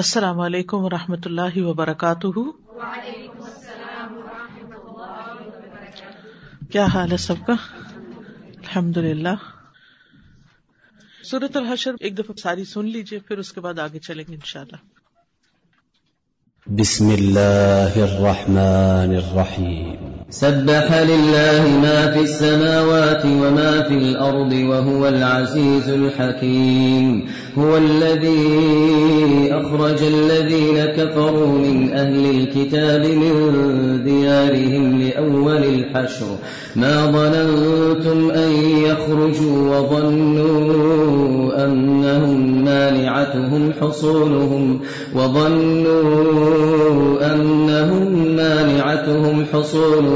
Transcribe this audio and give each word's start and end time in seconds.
السلام 0.00 0.40
علیکم 0.40 0.84
و 0.84 0.88
رحمۃ 0.90 1.26
اللہ 1.26 1.54
وبرکاتہ 1.58 2.26
کیا 6.70 6.84
حال 6.84 7.12
ہے 7.12 7.16
سب 7.16 7.46
کا 7.46 7.54
الحمد 8.56 8.96
للہ 8.96 9.34
صورت 11.30 11.56
الحشر 11.56 11.94
ایک 12.00 12.18
دفعہ 12.18 12.36
ساری 12.42 12.64
سن 12.64 12.88
لیجیے 12.88 13.18
پھر 13.18 13.38
اس 13.38 13.52
کے 13.52 13.60
بعد 13.60 13.78
آگے 13.78 13.98
چلیں 13.98 14.24
گے 14.28 14.34
ان 14.34 14.44
شاء 14.44 14.60
اللہ 14.60 14.84
الرحمن 18.02 19.16
الرحیم 19.16 20.15
سبح 20.30 21.02
لله 21.02 21.78
ما 21.82 22.10
في 22.10 22.20
السماوات 22.20 23.24
وما 23.24 23.82
في 23.82 23.94
الأرض 23.94 24.52
وهو 24.52 25.08
العزيز 25.08 25.88
الحكيم 25.88 27.26
هو 27.58 27.76
الذي 27.76 29.48
أخرج 29.52 30.02
الذين 30.02 30.84
كفروا 30.84 31.58
من 31.58 31.92
أهل 31.92 32.30
الكتاب 32.30 33.06
من 33.06 33.32
ديارهم 34.04 35.02
لأول 35.02 35.64
الحشر 35.64 36.26
ما 36.76 37.06
ظننتم 37.06 38.30
أن 38.30 38.52
يخرجوا 38.84 39.76
وظنوا 39.76 41.64
أنهم 41.64 42.64
مانعتهم 42.64 43.72
حصولهم 43.80 44.80
وظنوا 45.14 46.06
أنهم 47.34 48.36
مانعتهم 48.36 49.46
حصولهم 49.52 50.15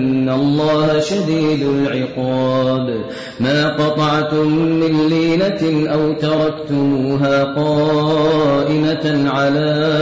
إن 0.21 0.29
الله 0.29 0.99
شديد 0.99 1.63
العقاب 1.63 3.05
ما 3.39 3.67
قطعتم 3.67 4.55
من 4.55 5.09
لينة 5.09 5.91
أو 5.93 6.13
تركتموها 6.13 7.43
قائمة 7.43 9.29
على 9.29 9.71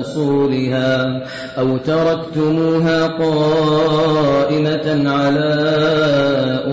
أصولها 0.00 1.22
أو 1.58 1.76
تركتموها 1.76 3.06
قائمة 3.06 5.10
على 5.10 5.54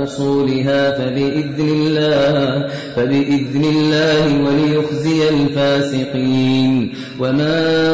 أصولها 0.04 0.92
فبإذن 0.92 1.70
الله 1.70 2.68
فبإذن 2.96 3.64
الله 3.64 4.46
وليخزي 4.46 5.30
الفاسقين 5.30 6.94
وما 7.20 7.94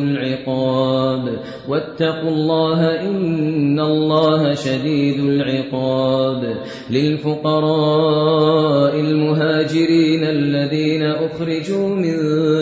العقاب 0.47 1.39
واتقوا 1.69 2.29
الله 2.29 3.01
إن 3.01 3.79
الله 3.79 4.53
شديد 4.53 5.19
العقاب 5.19 6.55
للفقراء 6.89 8.19
المهاجرين 8.99 10.23
الذين 10.23 11.03
أخرجوا 11.03 11.89
من 11.89 12.15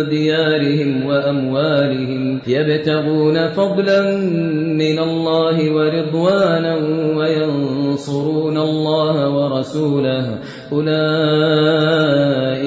ديارهم 0.10 1.06
وأموالهم 1.06 2.42
يبتغون 2.48 3.48
فضلا 3.48 4.18
من 4.58 5.00
الله 5.00 5.74
ورضوانا 5.74 6.76
وينصرون 7.18 8.58
الله 8.58 9.30
ورسوله 9.30 10.40
أولئك 10.72 12.29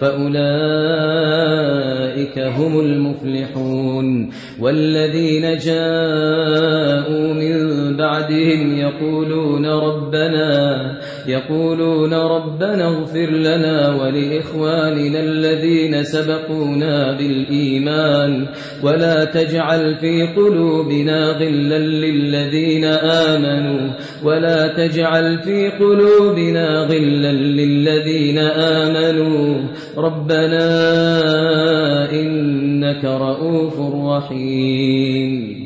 فأولئك 0.00 0.46
هم 2.38 2.80
المفلحون 2.80 4.30
والذين 4.60 5.56
جاءوا 5.56 7.34
من 7.34 7.76
بعدهم 7.96 8.78
يقولون 8.78 9.66
ربنا 9.66 10.92
يقولون 11.26 12.14
ربنا 12.14 12.88
اغفر 12.88 13.30
لنا 13.30 13.94
ولإخواننا 13.94 15.20
الذين 15.20 16.02
سبقونا 16.02 17.12
بالإيمان 17.12 18.46
ولا 18.82 19.24
تجعل 19.24 19.94
في 19.94 20.22
قلوبنا 20.22 21.30
غلا 21.30 21.78
للذين 21.78 22.84
آمنوا 22.84 23.90
ولا 24.24 24.66
تجعل 24.66 25.38
في 25.38 25.68
قلوبنا 25.68 26.78
غلا 26.78 27.32
للذين 27.32 28.38
آمنوا 28.38 29.58
ربنا 29.98 30.66
إنك 32.12 33.04
رؤوف 33.04 33.80
رحيم 34.06 35.65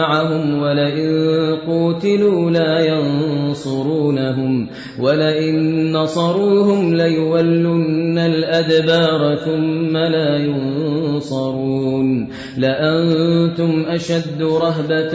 معهم 0.01 0.61
ولئن 0.61 1.11
قوتلوا 1.67 2.51
لا 2.51 2.79
ينصرونهم 2.85 4.67
ولئن 4.99 5.91
نصروهم 5.91 6.95
ليولن 6.95 8.17
الأدبار 8.17 9.35
ثم 9.35 9.97
لا 9.97 10.37
ينصرون 10.37 12.29
لأنتم 12.57 13.85
أشد 13.87 14.41
رهبة 14.41 15.13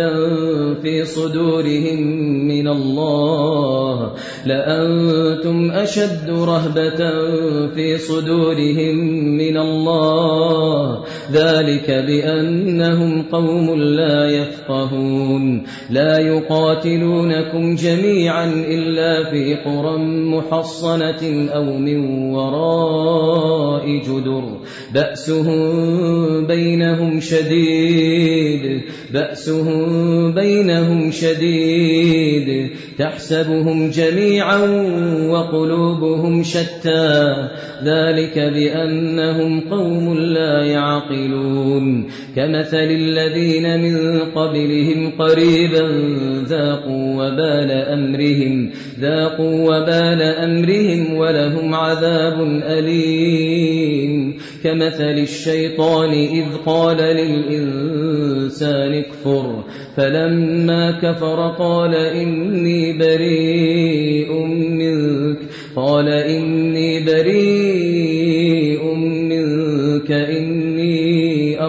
في 0.83 1.05
صدورهم 1.05 2.01
من 2.49 2.69
الله 2.69 4.13
لأنتم 4.47 5.71
أشد 5.71 6.31
رهبة 6.31 7.01
في 7.75 7.99
صدورهم 7.99 8.97
من 9.37 9.57
الله 9.57 11.05
ذلك 11.33 11.91
بأنهم 11.91 13.23
قوم 13.23 13.83
لا 13.83 14.31
يفقهون 14.31 14.76
تفقهون 14.77 15.63
لا 15.91 16.19
يقاتلونكم 16.19 17.75
جميعا 17.75 18.45
إلا 18.69 19.31
في 19.31 19.55
قرى 19.55 19.99
محصنة 20.07 21.49
أو 21.55 21.65
من 21.79 22.31
وراء 22.35 23.87
جدر 23.99 24.59
بأسهم 24.95 26.47
بينهم 26.47 27.21
شديد 27.21 28.83
بأسهم 29.13 30.35
بينهم 30.35 31.11
شديد 31.11 32.71
تحسبهم 32.99 33.91
جميعا 33.91 34.61
وقلوبهم 35.29 36.43
شتى 36.43 37.49
ذلك 37.85 38.39
بأنهم 38.39 39.61
قوم 39.61 40.19
لا 40.19 40.65
يعقلون 40.65 42.09
كمثل 42.37 42.77
الذين 42.77 43.81
من 43.81 44.19
قبل 44.19 44.66
عمرهم 44.67 45.11
قريبا 45.19 45.83
ذاقوا 46.49 47.15
وبال 47.15 47.71
أمرهم 47.71 48.71
ذاقوا 49.01 49.61
وبال 49.61 50.23
أمرهم 50.23 51.17
ولهم 51.17 51.75
عذاب 51.75 52.41
أليم 52.63 54.37
كمثل 54.65 55.19
الشيطان 55.19 56.11
إذ 56.11 56.45
قال 56.67 56.97
للإنسان 56.97 58.95
اكفر 58.95 59.65
فلما 59.97 60.91
كفر 60.91 61.55
قال 61.59 61.95
إني 61.95 62.99
بريء 62.99 64.33
منك 64.71 65.39
قال 65.77 66.09
إني 66.09 67.05
بريء 67.05 67.86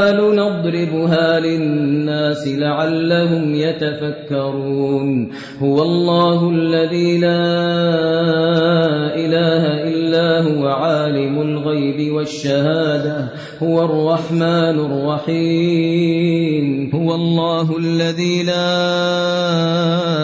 الجبال 0.01 0.35
نضربها 0.35 1.39
للناس 1.39 2.47
لعلهم 2.47 3.55
يتفكرون 3.55 5.29
هو 5.59 5.83
الله 5.83 6.49
الذي 6.49 7.17
لا 7.17 7.41
إله 9.15 9.63
إلا 9.89 10.41
هو 10.41 10.67
عالم 10.67 11.41
الغيب 11.41 12.13
والشهادة 12.13 13.29
هو 13.63 13.85
الرحمن 13.85 14.79
الرحيم 15.29 16.91
هو 16.95 17.15
الله 17.15 17.77
الذي 17.77 18.43
لا 18.43 18.71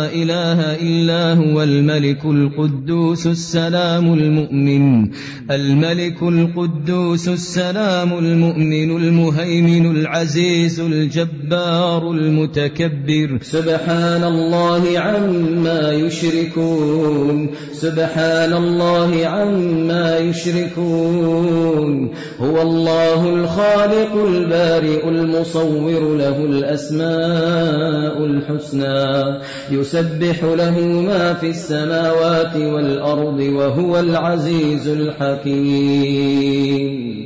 إله 0.13 0.59
إلا 0.81 1.33
هو 1.33 1.63
الملك 1.63 2.25
القدوس 2.25 3.27
السلام 3.27 4.13
المؤمن 4.13 5.09
الملك 5.51 6.23
القدوس 6.23 7.27
السلام 7.27 8.17
المؤمن 8.17 8.97
المهيمن 8.97 9.56
المهيمن 9.57 9.97
العزيز 9.97 10.79
الجبار 10.79 12.11
المتكبر 12.11 13.37
سبحان 13.41 14.23
الله 14.23 14.99
عما 14.99 15.93
يشركون 15.93 17.49
سبحان 17.73 18.53
الله 18.53 19.27
عما 19.27 20.17
يشركون 20.17 22.09
هو 22.39 22.61
الله 22.61 23.29
الخالق 23.29 24.25
البارئ 24.25 25.09
المصور 25.09 26.17
له 26.17 26.45
الأسماء 26.45 28.25
الحسنى 28.25 29.39
يسبح 29.71 30.43
له 30.43 30.79
ما 30.81 31.33
في 31.33 31.49
السماوات 31.49 32.55
والأرض 32.55 33.39
وهو 33.39 33.99
العزيز 33.99 34.87
الحكيم 34.87 36.37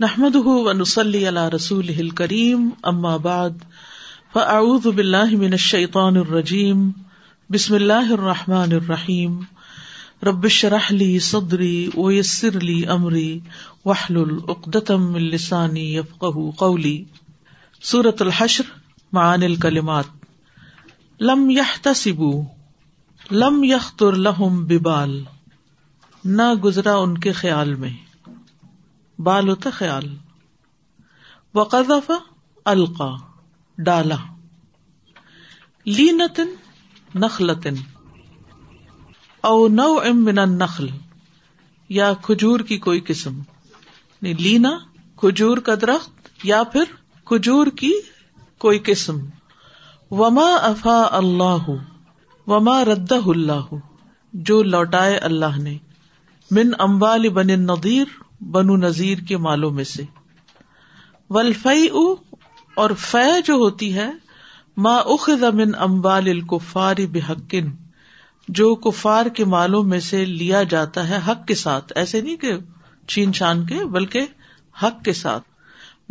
نحمد 0.00 0.34
ونسلی 0.36 0.78
نسلی 0.78 1.28
عل 1.28 1.38
رسول 1.52 2.08
کریم 2.10 2.68
اما 2.82 3.16
بعد 3.16 3.62
فاعوذ 4.32 4.86
باللہ 4.86 5.34
من 5.36 5.52
الشیطان 5.52 6.16
الرجیم 6.16 6.82
بسم 7.50 7.74
اللہ 7.74 8.12
الرحمٰن 8.12 8.72
الرحیم 8.72 9.40
ربشرحلی 10.22 11.18
صدری 11.18 11.88
ویسر 11.94 12.60
لی 12.60 12.76
امری 12.88 13.38
واہل 13.84 14.16
العدتم 14.16 15.14
السانی 15.14 15.88
یفقہ 15.94 16.50
قولی 16.56 16.96
سورت 17.82 18.22
الحشر 18.22 18.72
معنی 19.12 19.46
الکلمات 19.46 20.14
لم 21.20 21.50
ہ 21.50 21.76
تسیب 21.82 22.22
لم 23.36 23.64
كرل 23.98 24.28
ببال 24.66 25.20
نہ 26.24 26.54
گزرا 26.64 26.96
ان 26.96 27.18
کے 27.18 27.32
خیال 27.34 27.74
میں 27.74 28.05
بال 29.18 29.48
ہوتا 29.48 29.70
خیال 29.70 30.08
القا 32.66 33.10
ڈالا 33.78 34.16
لینتن 35.86 36.48
نخلتن 37.14 37.74
او 39.44 39.56
نو 39.70 39.92
ام 40.04 40.28
نخل 40.56 40.86
یا 41.90 42.12
کھجور 42.22 42.60
کی 42.60 42.78
کوئی 42.78 43.00
قسم 43.06 43.38
یعنی 43.38 44.32
لینا 44.34 44.76
کھجور 45.18 45.58
کا 45.58 45.74
درخت 45.80 46.44
یا 46.44 46.62
پھر 46.72 46.94
کھجور 47.26 47.66
کی 47.76 47.92
کوئی 48.60 48.78
قسم 48.84 49.18
وما 50.10 50.48
افا 50.62 51.00
اللہ 51.12 51.68
وما 52.46 52.84
رد 52.84 53.12
اللہ 53.12 53.74
جو 54.34 54.62
لوٹائے 54.64 55.16
اللہ 55.20 55.58
نے 55.60 55.76
من 56.50 56.70
امبال 56.78 57.28
بن 57.30 57.50
ندیر 57.60 58.14
بنو 58.40 58.76
نذیر 58.76 59.18
کے 59.18 59.36
مالوں 59.36 59.70
میں 59.70 59.84
سے 59.84 60.02
او 61.90 62.04
اور 62.76 62.90
فہ 63.00 63.40
جو 63.44 63.54
ہوتی 63.54 63.94
ہے 63.94 64.10
ما 64.76 64.96
امبال 64.98 65.74
امبالفار 65.78 66.96
بحقن 67.12 67.70
جو 68.48 68.74
کفار 68.74 69.26
کے 69.26 69.44
مالوں 69.44 69.82
میں 69.82 70.00
سے 70.00 70.24
لیا 70.24 70.62
جاتا 70.62 71.08
ہے 71.08 71.18
حق 71.28 71.46
کے 71.46 71.54
ساتھ 71.54 71.92
ایسے 71.96 72.20
نہیں 72.20 72.36
کہ 72.36 72.52
چھین 73.08 73.32
چان 73.32 73.64
کے 73.66 73.84
بلکہ 73.84 74.26
حق 74.76 75.02
کے 75.04 75.12
ساتھ 75.12 75.44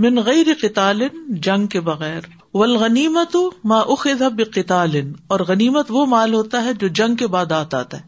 من 0.00 0.20
غیر 0.20 0.48
قتال 0.62 1.08
جنگ 1.42 1.68
کے 1.68 1.80
بغیر 1.82 2.28
ولغنیمت 2.54 3.36
ما 3.64 3.80
اخذ 3.88 4.22
بقتال 4.36 5.00
اور 5.28 5.40
غنیمت 5.40 5.92
وہ 5.92 6.06
مال 6.06 6.34
ہوتا 6.34 6.64
ہے 6.64 6.74
جو 6.74 6.88
جنگ 6.88 7.16
کے 7.16 7.28
بعد 7.28 7.52
آتا 7.52 7.82
ہے 7.94 8.04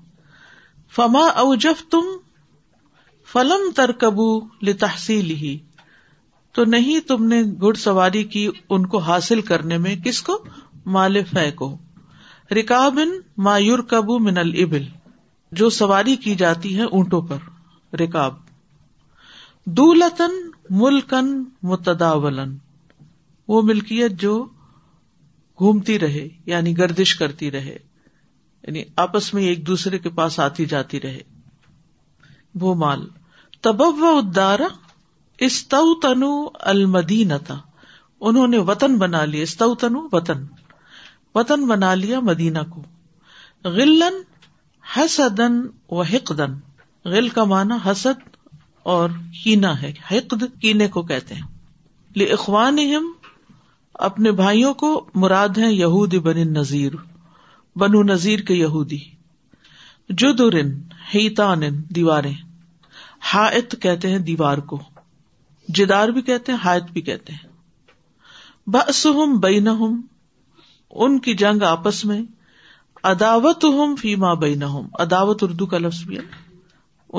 فما 0.93 1.25
او 1.35 1.53
تم 1.89 2.15
فلم 3.27 3.69
تر 3.75 3.91
کبو 3.91 4.27
ہی 4.61 5.57
تو 6.55 6.63
نہیں 6.65 6.99
تم 7.07 7.25
نے 7.25 7.41
گڑ 7.61 7.73
سواری 7.73 8.23
کی 8.25 8.47
ان 8.69 8.85
کو 8.85 8.97
حاصل 8.97 9.41
کرنے 9.41 9.77
میں 9.77 9.95
کس 9.95 10.21
کو 10.21 10.37
مال 10.85 11.17
کو 11.55 11.75
رکابن 12.51 13.09
مایور 13.37 13.79
کبو 13.79 14.17
من 14.19 14.37
البل 14.37 14.83
جو 15.51 15.69
سواری 15.69 16.15
کی 16.15 16.35
جاتی 16.35 16.77
ہے 16.77 16.83
اونٹوں 16.83 17.21
پر 17.21 17.37
رکاب 17.93 18.35
دولتن 19.67 20.39
ملکن 20.69 21.33
متداولن 21.63 22.57
وہ 23.49 23.61
ملکیت 23.61 24.11
جو 24.11 24.37
گھومتی 25.59 25.99
رہے 25.99 26.27
یعنی 26.45 26.77
گردش 26.77 27.15
کرتی 27.15 27.51
رہے 27.51 27.77
یعنی 28.63 28.83
آپس 28.95 29.33
میں 29.33 29.43
ایک 29.43 29.65
دوسرے 29.67 29.99
کے 29.99 30.09
پاس 30.09 30.39
آتی 30.39 30.65
جاتی 30.65 31.01
رہے 31.01 31.21
وہ 32.55 32.73
مال 32.75 33.07
تب 33.61 33.81
و 33.81 34.19
استو 35.39 35.99
تنو 35.99 36.31
المدینتا 36.53 37.55
انہوں 38.21 38.47
نے 38.47 38.57
وطن 38.57 38.97
بنا 38.97 39.25
لیا 39.25 39.45
تنو 39.79 40.07
وطن 40.11 40.45
وطن 41.35 41.67
بنا 41.67 41.93
لیا 41.93 42.19
مدینہ 42.19 42.59
کو 42.69 42.81
غلن 43.63 44.21
حسد 44.83 45.41
و 45.89 46.03
غل 47.05 47.29
کا 47.29 47.43
اور 48.83 49.09
کینا 49.43 49.81
ہے 49.81 49.93
حقد 50.11 50.43
کینے 50.61 50.87
کو 50.87 51.01
کہتے 51.01 51.35
ہیں 51.35 52.25
اخوان 52.31 52.77
اپنے 53.99 54.31
بھائیوں 54.31 54.73
کو 54.73 55.09
مراد 55.15 55.57
ہے 55.57 55.71
یہودی 55.73 56.19
بن 56.19 56.53
نذیر 56.53 56.93
بنو 57.75 58.03
نذیر 58.03 58.39
کے 58.39 58.53
یہودی 58.53 58.99
جد 60.09 60.41
ہیتان 61.13 61.61
دیواریں 61.95 62.46
ہائت 63.33 63.75
کہتے 63.81 64.09
ہیں 64.09 64.19
دیوار 64.19 64.57
کو 64.57 64.79
جدار 65.67 66.09
بھی 66.09 66.21
کہتے 66.21 66.51
ہیں 66.51 66.59
ہائت 66.65 66.83
بھی 66.83 67.01
کہتے 67.01 67.33
ہیں 67.33 67.49
بس 68.67 69.05
ہوں 69.05 69.37
بین 69.37 69.67
ہوں 69.67 70.01
ان 70.91 71.19
کی 71.19 71.33
جنگ 71.33 71.63
آپس 71.63 72.05
میں 72.05 72.21
اداوت 73.03 73.63
ہوں 73.63 73.95
فیما 73.95 74.33
بین 74.33 74.63
اداوت 74.99 75.43
اردو 75.43 75.65
کا 75.65 75.77
لفظ 75.77 76.03
بھی 76.03 76.17
ہے 76.17 76.23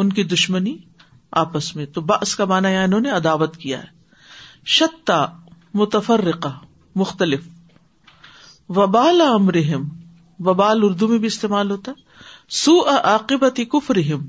ان 0.00 0.13
کی 0.13 0.25
دشمنی 0.25 0.77
آپس 1.33 1.77
میں 1.77 1.87
تو 1.87 2.01
بس 2.01 2.37
کا 2.37 2.45
مانا 2.45 2.69
یا 2.69 2.83
انہوں 2.83 3.01
نے 3.01 3.11
اداوت 3.11 3.57
کیا 3.57 3.79
ہے 3.79 3.97
شتا 4.65 5.27
متفر 5.75 6.21
مختلف 6.95 7.41
وبال 8.69 9.21
امرحم 9.21 9.89
وبال 10.41 10.85
اردو 10.85 11.09
میں 11.09 11.19
بھی 11.19 11.27
استعمال 11.27 11.71
ہوتا 11.71 11.93
سو 12.49 12.73
اقبتی 12.87 13.65
کف 13.65 13.91
رحم 13.91 14.27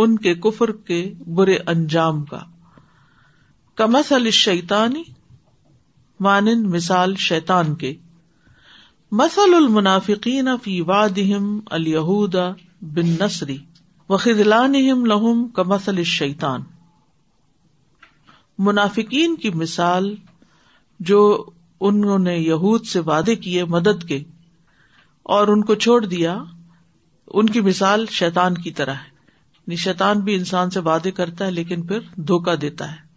ان 0.00 0.16
کے 0.18 0.34
کفر 0.34 0.72
کے 0.72 1.12
برے 1.34 1.56
انجام 1.66 2.24
کا 2.24 2.38
کمس 3.78 4.12
علی 4.12 4.30
شیتانی 4.30 5.02
مانن 6.20 6.62
مثال 6.70 7.14
شیتان 7.16 7.74
کے 7.74 7.94
مسل 9.12 9.54
المنافقین 9.54 10.48
فی 10.62 10.80
وادہم 10.80 11.60
الہود 11.70 12.34
بن 12.82 13.08
نسری 13.20 13.58
وخید 14.08 14.46
کمسل 15.54 16.02
شیتان 16.04 16.62
منافقین 18.58 19.36
کی 19.36 19.50
مثال 19.50 20.14
جو 21.00 21.22
انہوں 21.80 22.18
نے 22.18 22.36
یہود 22.38 22.86
سے 22.86 23.00
وعدے 23.00 23.36
کیے 23.36 23.64
مدد 23.64 24.08
کے 24.08 24.22
اور 25.22 25.48
ان 25.48 25.64
کو 25.64 25.74
چھوڑ 25.74 26.04
دیا 26.04 26.36
ان 27.34 27.48
کی 27.48 27.60
مثال 27.60 28.06
شیتان 28.10 28.54
کی 28.54 28.70
طرح 28.70 28.94
ہے 28.94 29.11
شیطان 29.66 30.20
بھی 30.20 30.34
انسان 30.34 30.70
سے 30.70 30.80
وعدے 30.80 31.10
کرتا 31.10 31.46
ہے 31.46 31.50
لیکن 31.50 31.86
پھر 31.86 31.98
دھوکا 32.16 32.54
دیتا 32.60 32.92
ہے 32.92 33.12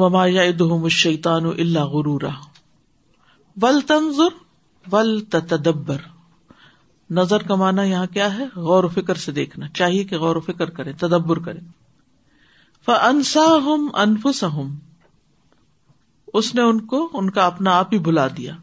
وما 0.00 0.26
غرورا 1.84 2.30
نظر 7.10 7.42
کمانا 7.42 7.82
یہاں 7.82 8.06
کیا 8.06 8.38
ہے 8.38 8.44
غور 8.56 8.84
و 8.84 8.88
فکر 8.88 9.14
سے 9.14 9.32
دیکھنا 9.32 9.68
چاہیے 9.68 10.04
کہ 10.04 10.18
غور 10.18 10.36
و 10.36 10.40
فکر 10.40 10.70
کرے 10.70 10.92
تدبر 10.92 11.38
کرے 11.38 11.60
انفس 13.94 14.44
ہوں 14.44 14.76
اس 16.34 16.54
نے 16.54 16.62
ان 16.62 16.80
کو 16.80 17.10
ان 17.14 17.30
کا 17.30 17.46
اپنا 17.46 17.78
آپ 17.78 17.92
ہی 17.92 17.98
بلا 17.98 18.26
دیا 18.28 18.52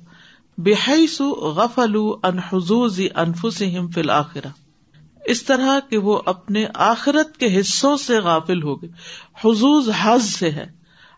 غفلوا 0.57 1.49
غفلو 1.49 2.15
حظوظ 2.51 2.99
حضو 3.15 3.49
فی 3.49 3.75
انفسرا 3.77 4.49
اس 5.25 5.43
طرح 5.43 5.79
کہ 5.89 5.97
وہ 5.97 6.21
اپنے 6.25 6.65
آخرت 6.73 7.37
کے 7.37 7.59
حصوں 7.59 7.97
سے 7.97 8.19
غافل 8.19 8.63
ہو 8.63 8.81
گئے 8.81 8.89
حضوز 9.45 9.89
حز 10.03 10.33
سے 10.33 10.51
ہے 10.51 10.71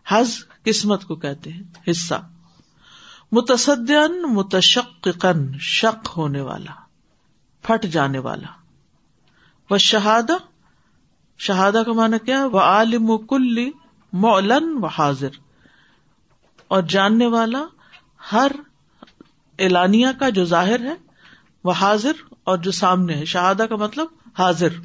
حز 0.08 0.44
قسمت 0.62 1.04
کو 1.04 1.14
کہتے 1.14 1.52
ہیں 1.52 1.62
حصہ 1.90 2.14
متصدین 3.32 4.40
شک 5.60 6.08
ہونے 6.16 6.40
والا 6.40 6.72
پھٹ 7.62 7.84
جانے 7.84 8.18
والا 8.18 8.46
وہ 9.70 9.78
شہادہ 9.78 10.32
شہادا 11.38 11.82
کا 11.82 11.92
مانا 11.92 12.18
کیا 12.18 12.46
وہ 12.46 12.60
عالم 12.60 13.10
و 13.10 13.18
کل 13.18 13.70
مولن 14.12 14.84
و 14.84 14.86
حاضر 14.86 15.28
اور 16.68 16.82
جاننے 16.82 17.26
والا 17.26 17.64
ہر 18.32 18.52
اعلانیہ 19.58 20.06
کا 20.18 20.28
جو 20.28 20.44
ظاہر 20.44 20.80
ہے 20.80 20.94
وہ 21.64 21.72
حاضر 21.72 22.12
اور 22.44 22.58
جو 22.58 22.70
سامنے 22.70 23.14
ہے 23.14 23.24
شہادہ 23.24 23.66
کا 23.68 23.76
مطلب 23.76 24.06
حاضر 24.38 24.68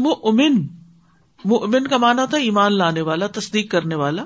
مؤمن 1.44 1.86
کا 1.86 1.96
مانا 1.96 2.24
تھا 2.24 2.36
ایمان 2.36 2.78
لانے 2.78 3.00
والا 3.00 3.26
تصدیق 3.26 3.70
کرنے 3.70 3.94
والا 3.94 4.24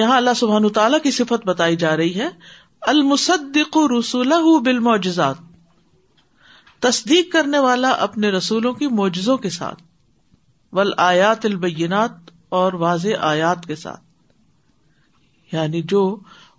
یہاں 0.00 0.16
اللہ 0.16 0.34
سبحان 0.36 0.68
کی 1.02 1.10
صفت 1.10 1.46
بتائی 1.46 1.76
جا 1.76 1.96
رہی 1.96 2.20
ہے 2.20 2.28
المصدق 2.80 3.76
رسول 3.76 4.32
رسولہ 4.32 4.60
بل 4.60 4.88
تصدیق 6.80 7.32
کرنے 7.32 7.58
والا 7.58 7.88
اپنے 7.88 8.30
رسولوں 8.30 8.72
کی 8.72 8.86
معجزوں 8.86 9.36
کے 9.36 9.50
ساتھ 9.50 9.82
ول 10.72 10.92
آیات 10.96 11.46
البینات 11.46 12.10
اور 12.48 12.72
واضح 12.72 13.08
آیات 13.20 13.66
کے 13.66 13.76
ساتھ 13.76 14.00
یعنی 15.54 15.82
جو 15.82 16.16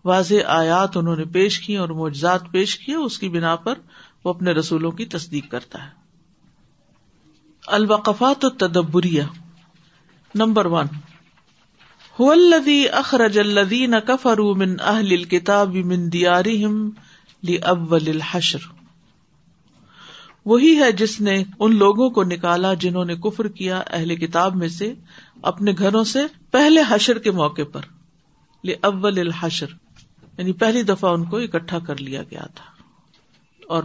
واضح 0.06 0.36
آیات 0.48 0.98
انہوں 0.98 1.16
نے 1.16 1.26
پیش 1.26 1.60
کی 1.60 1.78
اور 1.78 1.90
معجزات 1.90 2.42
پیش 2.52 2.78
کیے 2.80 2.96
اس 2.96 3.20
کی 3.20 3.30
بنا 3.30 3.56
پر 3.56 3.80
وہ 4.24 4.30
اپنے 4.30 4.52
رسولوں 4.52 4.92
کی 4.92 5.06
تصدیق 5.06 5.52
کرتا 5.52 5.84
ہے 5.84 6.06
الوقفات 7.68 8.46
و 8.46 8.60
الحشر 17.92 18.68
وہی 20.46 20.80
ہے 20.80 20.92
جس 20.92 21.22
نے 21.22 21.44
ان 21.60 21.76
لوگوں 21.76 22.10
کو 22.10 22.24
نکالا 22.24 22.74
جنہوں 22.74 23.06
نے 23.06 23.16
کفر 23.16 23.48
کیا 23.48 23.84
اہل 23.88 24.16
کتاب 24.16 24.56
میں 24.56 24.68
سے 24.68 24.94
اپنے 25.42 25.72
گھروں 25.78 26.04
سے 26.04 26.20
پہلے 26.52 26.82
حشر 26.90 27.18
کے 27.18 27.32
موقع 27.32 27.62
پر 27.72 27.82
لی 28.64 28.74
اول 28.74 29.20
الحشر 29.20 29.85
یعنی 30.38 30.54
پہلی 30.54 30.82
دفعہ 30.84 31.10
ان 31.10 31.24
کو 31.26 31.38
اکٹھا 31.38 31.80
کر 31.80 31.98
لیا 31.98 32.24
گیا 32.32 32.46
تھا 32.56 32.74
اور 33.70 33.84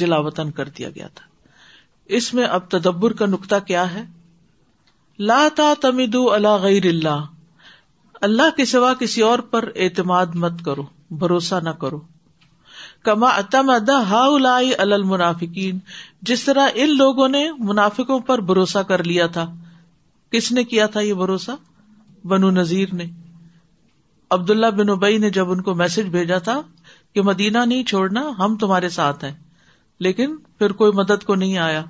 جلا 0.00 0.18
وطن 0.18 0.50
کر 0.50 0.68
دیا 0.68 0.88
گیا 0.90 1.06
تھا 1.14 1.26
اس 2.10 2.32
میں 2.34 2.44
اب 2.46 2.68
تدبر 2.70 3.12
کا 3.12 3.26
نقطہ 3.26 3.54
کیا 3.66 3.92
ہے 3.94 4.04
لا 5.18 5.46
تا 5.56 5.72
اللہ 5.82 6.06
اللہ 6.28 6.48
اللہ 8.22 8.44
غیر 8.44 8.50
کے 8.56 8.64
سوا 8.64 8.92
کسی 8.94 9.22
اور 9.22 9.38
پر 9.50 9.68
اعتماد 9.76 10.34
مت 10.34 10.64
کرو 10.64 10.82
بھروسہ 11.10 11.60
نہ 11.62 11.70
کرو 11.70 12.00
کما 13.02 13.30
مدا 13.62 13.98
ہا 14.10 14.26
لائی 14.38 14.74
المنافکین 14.74 15.78
جس 16.22 16.44
طرح 16.44 16.68
ان 16.74 16.96
لوگوں 16.96 17.28
نے 17.28 17.44
منافقوں 17.58 18.18
پر 18.20 18.40
بھروسہ 18.42 18.82
کر 18.88 19.04
لیا 19.04 19.26
تھا 19.26 19.46
کس 20.32 20.52
نے 20.52 20.64
کیا 20.64 20.86
تھا 20.86 21.00
یہ 21.00 21.14
بھروسہ 21.14 21.50
بنو 22.24 22.50
نذیر 22.50 22.94
نے 22.94 23.06
عبداللہ 24.32 24.66
بن 24.76 24.88
ابئی 24.88 25.18
نے 25.18 25.30
جب 25.30 25.50
ان 25.50 25.60
کو 25.62 25.74
میسج 25.74 26.08
بھیجا 26.08 26.38
تھا 26.38 26.60
کہ 27.14 27.22
مدینہ 27.22 27.64
نہیں 27.64 27.84
چھوڑنا 27.84 28.22
ہم 28.38 28.56
تمہارے 28.56 28.88
ساتھ 28.88 29.24
ہیں 29.24 29.32
لیکن 30.00 30.36
پھر 30.58 30.72
کوئی 30.72 30.92
مدد 30.92 31.24
کو 31.24 31.34
نہیں 31.34 31.58
آیا 31.58 31.82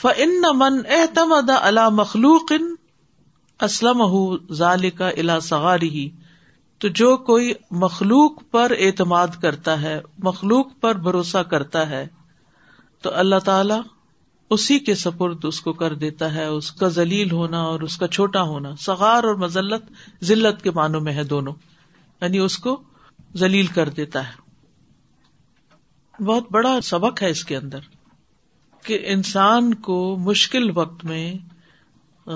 فن 0.00 0.44
احتم 0.44 0.62
احتمد 0.90 1.50
اللہ 1.52 1.88
مخلوق 1.92 2.52
ان 2.52 2.74
اسلم 3.60 4.02
ظال 4.52 4.88
کا 4.90 5.10
سغاری 5.10 5.40
سواری 5.40 6.08
تو 6.80 6.88
جو 6.94 7.16
کوئی 7.22 7.52
مخلوق 7.78 8.42
پر 8.50 8.72
اعتماد 8.78 9.40
کرتا 9.42 9.80
ہے 9.82 10.00
مخلوق 10.18 10.80
پر 10.80 10.94
بھروسہ 11.00 11.42
کرتا 11.50 11.88
ہے 11.90 12.06
تو 13.04 13.10
اللہ 13.14 13.44
تعالی 13.44 13.74
اسی 14.52 14.78
کے 14.78 14.94
سپرد 14.94 15.44
اس 15.44 15.60
کو 15.60 15.72
کر 15.72 15.94
دیتا 15.94 16.32
ہے 16.34 16.44
اس 16.44 16.70
کا 16.72 16.88
ذلیل 16.88 17.30
ہونا 17.32 17.60
اور 17.62 17.80
اس 17.80 17.96
کا 17.96 18.08
چھوٹا 18.08 18.42
ہونا 18.42 18.74
سغار 18.76 19.24
اور 19.24 19.34
مزلت 19.34 19.90
ذلت 20.24 20.62
کے 20.62 20.70
معنوں 20.70 21.00
میں 21.00 21.12
ہے 21.12 21.24
دونوں 21.24 21.52
یعنی 22.22 22.38
اس 22.38 22.58
کو 22.58 22.80
ذلیل 23.36 23.66
کر 23.66 23.88
دیتا 23.88 24.26
ہے 24.28 24.40
بہت 26.18 26.50
بڑا 26.50 26.80
سبق 26.84 27.22
ہے 27.22 27.30
اس 27.30 27.44
کے 27.44 27.56
اندر 27.56 27.90
کہ 28.84 28.98
انسان 29.06 29.74
کو 29.80 29.98
مشکل 30.20 30.70
وقت 30.74 31.04
میں 31.04 31.32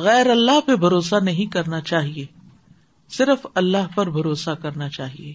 غیر 0.00 0.31
اللہ 0.31 0.61
پہ 0.67 0.77
بھروسہ 0.77 1.17
نہیں 1.23 1.53
کرنا 1.53 1.81
چاہیے 1.81 2.25
صرف 3.11 3.47
اللہ 3.55 3.95
پر 3.95 4.11
بھروسہ 4.11 4.51
کرنا 4.63 4.89
چاہیے 4.89 5.33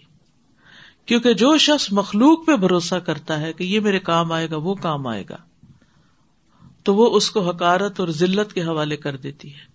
کیونکہ 1.06 1.34
جو 1.34 1.58
شخص 1.58 1.88
مخلوق 1.92 2.46
پہ 2.48 2.56
بھروسہ 2.56 2.96
کرتا 2.96 3.40
ہے 3.42 3.54
کہ 3.54 3.64
یہ 3.64 3.80
میرے 3.80 4.00
کام 4.00 4.32
آئے 4.32 4.50
گا 4.50 4.58
وہ 4.58 4.76
کام 4.76 5.08
آئے 5.08 5.24
گا 5.30 5.38
تو 6.86 6.96
وہ 6.96 7.10
اس 7.18 7.30
کو 7.32 7.50
حکارت 7.50 8.00
اور 8.00 8.08
ذلت 8.08 8.54
کے 8.54 8.64
حوالے 8.64 8.98
کر 8.98 9.18
دیتی 9.18 9.54
ہے 9.54 9.70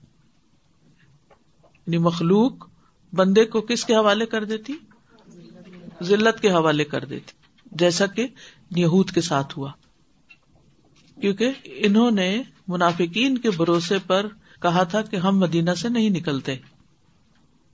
یعنی 1.86 1.98
مخلوق 1.98 2.66
بندے 3.12 3.44
کو 3.44 3.60
کس 3.60 3.84
کے 3.84 3.94
حوالے 3.94 4.26
کر 4.26 4.44
دیتی 4.44 4.72
ذلت 6.02 6.40
کے 6.40 6.50
حوالے 6.50 6.84
کر 6.84 7.04
دیتی 7.04 7.34
جیسا 7.72 8.06
کہ 8.06 8.26
یہود 8.76 9.10
کے 9.10 9.20
ساتھ 9.20 9.58
ہوا 9.58 9.70
کیونکہ 11.18 11.52
انہوں 11.64 12.10
نے 12.10 12.30
منافقین 12.68 13.38
کے 13.38 13.50
بھروسے 13.50 13.98
پر 14.06 14.26
کہا 14.62 14.82
تھا 14.82 15.02
کہ 15.02 15.16
ہم 15.16 15.38
مدینہ 15.38 15.74
سے 15.76 15.88
نہیں 15.88 16.10
نکلتے 16.10 16.56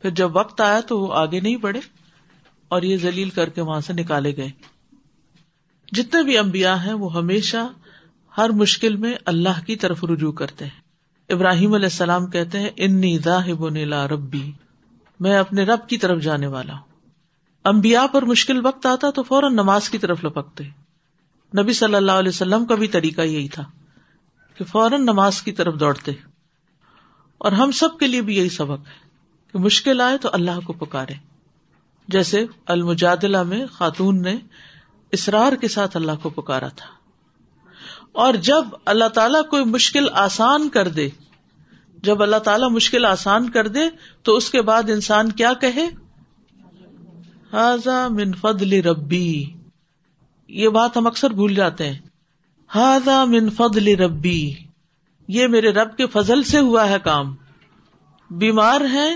پھر 0.05 0.11
جب 0.11 0.37
وقت 0.37 0.61
آیا 0.61 0.81
تو 0.81 0.99
وہ 1.01 1.13
آگے 1.15 1.41
نہیں 1.41 1.57
بڑھے 1.57 1.81
اور 2.71 2.83
یہ 2.83 2.97
زلیل 2.97 3.31
کر 3.31 3.49
کے 3.49 3.61
وہاں 3.61 3.81
سے 3.81 3.93
نکالے 3.93 4.37
گئے 4.37 4.51
جتنے 5.93 6.23
بھی 6.23 6.37
امبیا 6.39 6.75
ہیں 6.85 6.93
وہ 6.93 7.13
ہمیشہ 7.15 7.67
ہر 8.35 8.51
مشکل 8.51 8.97
میں 8.97 9.15
اللہ 9.25 9.65
کی 9.67 9.77
طرف 9.77 10.05
رجوع 10.05 10.33
کرتے 10.33 10.65
ہیں 10.65 10.81
ابراہیم 11.31 11.75
علیہ 11.75 11.87
السلام 11.87 12.27
کہتے 12.27 12.61
ہیں 12.61 12.71
انی 12.77 13.17
ذاہب 13.19 13.69
نلا 13.69 14.07
ربی 14.09 14.51
میں 15.21 15.37
اپنے 15.37 15.65
رب 15.65 15.89
کی 15.89 15.99
طرف 15.99 16.23
جانے 16.23 16.47
والا 16.47 16.73
ہوں 16.73 16.91
امبیا 17.65 18.07
پر 18.13 18.23
مشکل 18.23 18.65
وقت 18.67 18.87
آتا 18.87 19.11
تو 19.11 19.23
فوراً 19.23 19.55
نماز 19.55 19.89
کی 19.91 19.99
طرف 19.99 20.25
لپکتے 20.25 20.65
نبی 21.53 21.73
صلی 21.73 21.95
اللہ 21.95 22.13
علیہ 22.13 22.29
وسلم 22.29 22.65
کا 22.67 22.75
بھی 22.75 22.89
طریقہ 22.89 23.21
یہی 23.21 23.49
تھا 23.49 23.65
کہ 24.57 24.65
فوراً 24.65 25.05
نماز 25.05 25.43
کی 25.43 25.53
طرف 25.53 25.79
دوڑتے 25.81 26.13
اور 27.41 27.53
ہم 27.53 27.71
سب 27.71 27.99
کے 27.99 28.07
لیے 28.07 28.23
بھی 28.23 28.37
یہی 28.37 28.49
سبق 28.49 28.89
ہے 28.89 29.01
کہ 29.55 29.59
مشکل 29.59 30.01
آئے 30.01 30.19
تو 30.19 30.29
اللہ 30.33 30.61
کو 30.65 30.73
پکارے 30.73 31.15
جیسے 32.09 32.45
المجادلہ 32.67 33.43
میں 33.43 33.65
خاتون 33.73 34.21
نے 34.23 34.35
اسرار 35.13 35.53
کے 35.53 35.69
ساتھ 35.69 35.97
اللہ 35.97 36.23
کو 36.23 36.31
پکارا 36.31 36.69
تھا 36.77 36.87
اور 38.15 38.35
جب 38.43 38.75
اللہ 38.85 39.09
تعالیٰ 39.09 39.43
کوئی 39.51 39.65
مشکل 39.65 40.09
آسان 40.21 40.69
کر 40.69 40.89
دے 40.89 41.09
جب 42.03 42.23
اللہ 42.23 42.39
تعالیٰ 42.45 42.71
مشکل 42.71 43.05
آسان 43.05 43.51
کر 43.51 43.69
دے 43.69 43.89
تو 44.23 44.35
اس 44.37 44.51
کے 44.51 44.63
بعد 44.63 44.91
انسان 44.91 45.33
کیا 45.33 45.53
کہے 45.61 45.87
ہاضا 47.53 48.07
فضل 48.41 48.73
ربی 48.87 49.45
یہ 50.49 50.69
بات 50.69 50.97
ہم 50.97 51.07
اکثر 51.07 51.31
بھول 51.31 51.55
جاتے 51.55 51.89
ہیں 51.89 51.99
ہاضا 52.71 53.25
فضل 53.57 53.89
ربی 54.01 54.53
یہ 55.29 55.47
میرے 55.47 55.73
رب 55.73 55.97
کے 55.97 56.07
فضل 56.07 56.43
سے 56.43 56.59
ہوا 56.61 56.89
ہے 56.89 56.99
کام 57.05 57.35
بیمار 58.31 58.81
ہے 58.93 59.09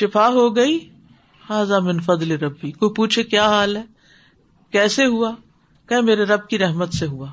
شفا 0.00 0.28
ہو 0.28 0.54
گئی 0.56 0.78
من 1.80 1.98
فضل 2.00 2.30
ربی 2.32 2.70
کوئی 2.72 2.94
پوچھے 2.94 3.22
کیا 3.22 3.48
حال 3.48 3.76
ہے 3.76 3.82
کیسے 4.72 5.04
ہوا 5.06 5.30
کہ 5.88 6.00
میرے 6.00 6.24
رب 6.24 6.48
کی 6.48 6.58
رحمت 6.58 6.94
سے 6.94 7.06
ہوا 7.06 7.28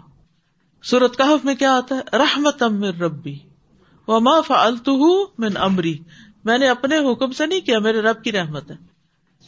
سورت 0.83 1.17
کہف 1.17 1.45
میں 1.45 1.55
کیا 1.55 1.75
آتا 1.77 1.95
ہے 1.95 2.17
رحمت 2.17 2.63
امر 2.63 3.01
ربی 3.01 3.37
من 5.37 5.57
امری 5.57 5.97
میں 6.45 6.57
نے 6.57 6.67
اپنے 6.67 6.97
حکم 7.11 7.31
سے 7.31 7.45
نہیں 7.45 7.61
کیا 7.61 7.79
میرے 7.79 8.01
رب 8.01 8.23
کی 8.23 8.31
رحمت 8.31 8.71
ہے 8.71 8.75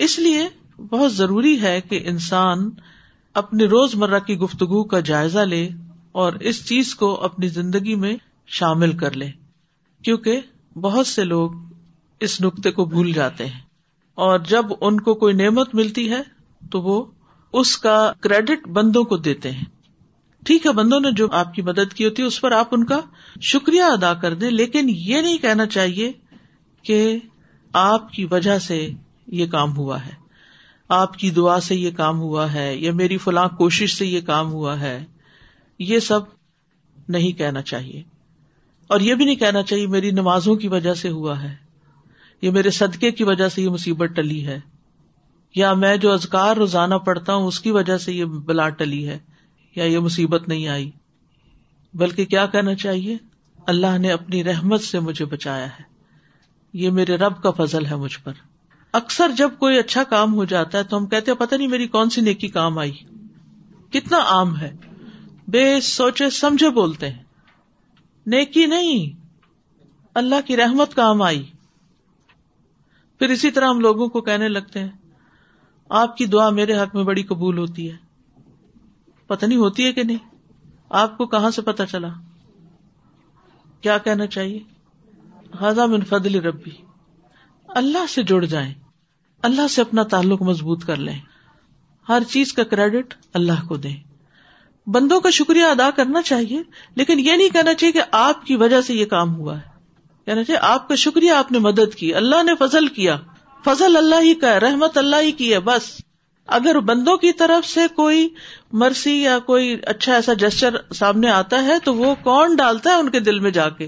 اس 0.00 0.19
لیے 0.19 0.47
بہت 0.91 1.13
ضروری 1.13 1.61
ہے 1.61 1.79
کہ 1.81 1.99
انسان 2.05 2.69
اپنی 3.35 3.67
روز 3.67 3.95
مرہ 3.95 4.19
کی 4.19 4.37
گفتگو 4.37 4.83
کا 4.83 4.99
جائزہ 4.99 5.39
لے 5.39 5.67
اور 6.11 6.33
اس 6.41 6.65
چیز 6.65 6.95
کو 6.95 7.13
اپنی 7.23 7.47
زندگی 7.47 7.95
میں 7.95 8.15
شامل 8.49 8.97
کر 8.97 9.15
لے 9.15 9.29
کیونکہ 10.03 10.41
بہت 10.79 11.07
سے 11.07 11.23
لوگ 11.23 11.51
اس 12.21 12.41
نقطے 12.41 12.71
کو 12.71 12.85
بھول 12.85 13.11
جاتے 13.11 13.45
ہیں 13.45 13.61
اور 14.17 14.39
جب 14.39 14.65
ان 14.81 14.99
کو 14.99 15.13
کوئی 15.13 15.33
نعمت 15.33 15.75
ملتی 15.75 16.09
ہے 16.11 16.21
تو 16.61 16.81
وہ 16.81 17.03
اس 17.53 17.77
کا 17.77 18.11
کریڈٹ 18.19 18.67
بندوں 18.67 19.03
کو 19.03 19.17
دیتے 19.17 19.51
ہیں 19.51 19.74
ٹھیک 20.45 20.65
ہے 20.65 20.71
بندوں 20.71 20.99
نے 20.99 21.11
جو 21.11 21.27
آپ 21.31 21.53
کی 21.53 21.61
مدد 21.61 21.93
کی 21.93 22.05
ہوتی 22.05 22.21
ہے 22.21 22.27
اس 22.27 22.39
پر 22.41 22.51
آپ 22.51 22.67
ان 22.71 22.85
کا 22.85 22.99
شکریہ 23.41 23.83
ادا 23.83 24.13
کر 24.13 24.33
دیں 24.33 24.49
لیکن 24.49 24.89
یہ 24.89 25.21
نہیں 25.21 25.37
کہنا 25.37 25.65
چاہیے 25.65 26.11
کہ 26.85 27.17
آپ 27.73 28.11
کی 28.11 28.25
وجہ 28.31 28.57
سے 28.59 28.87
یہ 29.31 29.47
کام 29.47 29.75
ہوا 29.77 30.05
ہے 30.05 30.11
آپ 30.89 31.17
کی 31.17 31.29
دعا 31.31 31.59
سے 31.59 31.75
یہ 31.75 31.91
کام 31.91 32.19
ہوا 32.19 32.53
ہے 32.53 32.75
یا 32.75 32.91
میری 32.93 33.17
فلاں 33.17 33.47
کوشش 33.47 33.97
سے 33.97 34.05
یہ 34.05 34.21
کام 34.21 34.51
ہوا 34.51 34.79
ہے 34.79 35.05
یہ 35.79 35.99
سب 35.99 36.19
نہیں 37.07 37.31
کہنا 37.31 37.61
چاہیے 37.61 38.03
اور 38.89 38.99
یہ 38.99 39.15
بھی 39.15 39.25
نہیں 39.25 39.35
کہنا 39.35 39.63
چاہیے 39.63 39.87
میری 39.87 40.11
نمازوں 40.11 40.55
کی 40.55 40.67
وجہ 40.67 40.93
سے 40.93 41.09
ہوا 41.09 41.41
ہے 41.43 41.55
یہ 42.41 42.51
میرے 42.51 42.69
صدقے 42.69 43.11
کی 43.11 43.23
وجہ 43.23 43.47
سے 43.49 43.61
یہ 43.61 43.69
مصیبت 43.69 44.15
ٹلی 44.15 44.45
ہے 44.47 44.59
یا 45.55 45.73
میں 45.73 45.95
جو 45.97 46.11
ازکار 46.11 46.57
روزانہ 46.57 46.95
پڑھتا 46.95 47.33
ہوں 47.33 47.47
اس 47.47 47.59
کی 47.59 47.71
وجہ 47.71 47.97
سے 47.97 48.13
یہ 48.13 48.25
بلا 48.25 48.69
ٹلی 48.69 49.07
ہے 49.07 49.17
یا 49.75 49.83
یہ 49.83 49.99
مصیبت 49.99 50.47
نہیں 50.47 50.67
آئی 50.67 50.91
بلکہ 51.93 52.25
کیا 52.25 52.45
کہنا 52.45 52.75
چاہیے 52.75 53.17
اللہ 53.67 53.97
نے 53.97 54.11
اپنی 54.11 54.43
رحمت 54.43 54.81
سے 54.81 54.99
مجھے 54.99 55.25
بچایا 55.25 55.65
ہے 55.65 55.83
یہ 56.73 56.89
میرے 56.89 57.17
رب 57.17 57.41
کا 57.43 57.51
فضل 57.51 57.85
ہے 57.85 57.95
مجھ 57.95 58.19
پر 58.23 58.33
اکثر 58.93 59.31
جب 59.37 59.49
کوئی 59.59 59.77
اچھا 59.79 60.03
کام 60.03 60.33
ہو 60.33 60.45
جاتا 60.45 60.77
ہے 60.77 60.83
تو 60.83 60.97
ہم 60.97 61.05
کہتے 61.05 61.31
ہیں 61.31 61.37
پتا 61.37 61.55
نہیں 61.55 61.67
میری 61.67 61.87
کون 61.87 62.09
سی 62.09 62.21
نیکی 62.21 62.47
کام 62.47 62.77
آئی 62.77 62.91
کتنا 63.89 64.17
عام 64.17 64.57
ہے 64.57 64.71
بے 65.47 65.81
سوچے 65.81 66.29
سمجھے 66.29 66.69
بولتے 66.69 67.09
ہیں 67.09 67.23
نیکی 68.25 68.65
نہیں 68.65 69.09
اللہ 70.15 70.47
کی 70.47 70.57
رحمت 70.57 70.95
کام 70.95 71.21
آئی 71.21 71.43
پھر 73.21 73.29
اسی 73.29 73.51
طرح 73.51 73.69
ہم 73.69 73.79
لوگوں 73.79 74.07
کو 74.07 74.21
کہنے 74.21 74.47
لگتے 74.47 74.79
ہیں 74.79 74.89
آپ 75.89 76.17
کی 76.17 76.25
دعا 76.25 76.49
میرے 76.49 76.77
حق 76.79 76.95
میں 76.95 77.03
بڑی 77.03 77.23
قبول 77.23 77.57
ہوتی 77.57 77.91
ہے 77.91 77.97
پتہ 79.29 79.45
نہیں 79.45 79.57
ہوتی 79.57 79.85
ہے 79.85 79.91
کہ 79.93 80.03
نہیں 80.03 80.17
آپ 80.91 81.17
کو 81.17 81.25
کہاں 81.25 81.51
سے 81.51 81.61
پتا 81.61 81.85
چلا 81.85 82.07
کیا 83.83 83.97
کہنا 83.97 84.27
چاہیے 84.27 84.59
من 85.87 86.03
فضل 86.03 86.35
ربی 86.45 86.71
اللہ 87.69 88.05
سے 88.09 88.23
جڑ 88.23 88.43
جائیں 88.45 88.73
اللہ 89.43 89.67
سے 89.67 89.81
اپنا 89.81 90.03
تعلق 90.09 90.41
مضبوط 90.41 90.85
کر 90.85 90.97
لیں 90.99 91.19
ہر 92.07 92.23
چیز 92.29 92.53
کا 92.53 92.63
کریڈٹ 92.63 93.13
اللہ 93.33 93.65
کو 93.67 93.77
دیں 93.77 93.95
بندوں 94.87 95.19
کا 95.19 95.29
شکریہ 95.29 95.65
ادا 95.65 95.89
کرنا 95.91 96.21
چاہیے 96.21 96.61
لیکن 96.95 97.19
یہ 97.19 97.35
نہیں 97.35 97.49
کہنا 97.49 97.73
چاہیے 97.73 97.91
کہ 97.91 98.01
آپ 98.11 98.45
کی 98.45 98.55
وجہ 98.55 98.81
سے 98.81 98.93
یہ 98.93 99.05
کام 99.05 99.35
ہوا 99.35 99.57
ہے 99.57 99.73
کہنا 100.27 100.43
چاہیے 100.43 100.59
آپ 100.63 100.87
کا 100.87 100.95
شکریہ 100.95 101.31
آپ 101.33 101.51
نے 101.51 101.59
مدد 101.59 101.95
کی 101.95 102.13
اللہ 102.15 102.43
نے 102.43 102.55
فضل 102.59 102.87
کیا 102.87 103.17
فضل 103.63 103.97
اللہ 103.97 104.21
ہی 104.21 104.33
کا 104.35 104.53
ہے 104.53 104.57
رحمت 104.59 104.97
اللہ 104.97 105.21
ہی 105.21 105.31
کی 105.31 105.53
ہے 105.53 105.59
بس 105.59 105.89
اگر 106.49 106.79
بندوں 106.79 107.17
کی 107.17 107.31
طرف 107.31 107.65
سے 107.65 107.81
کوئی 107.95 108.29
مرسی 108.71 109.21
یا 109.21 109.39
کوئی 109.39 109.77
اچھا 109.83 110.13
ایسا 110.13 110.33
جسچر 110.33 110.75
سامنے 110.93 111.29
آتا 111.29 111.63
ہے 111.63 111.79
تو 111.83 111.93
وہ 111.95 112.15
کون 112.23 112.55
ڈالتا 112.55 112.89
ہے 112.89 112.95
ان 112.95 113.09
کے 113.09 113.19
دل 113.19 113.39
میں 113.39 113.51
جا 113.51 113.69
کے 113.69 113.87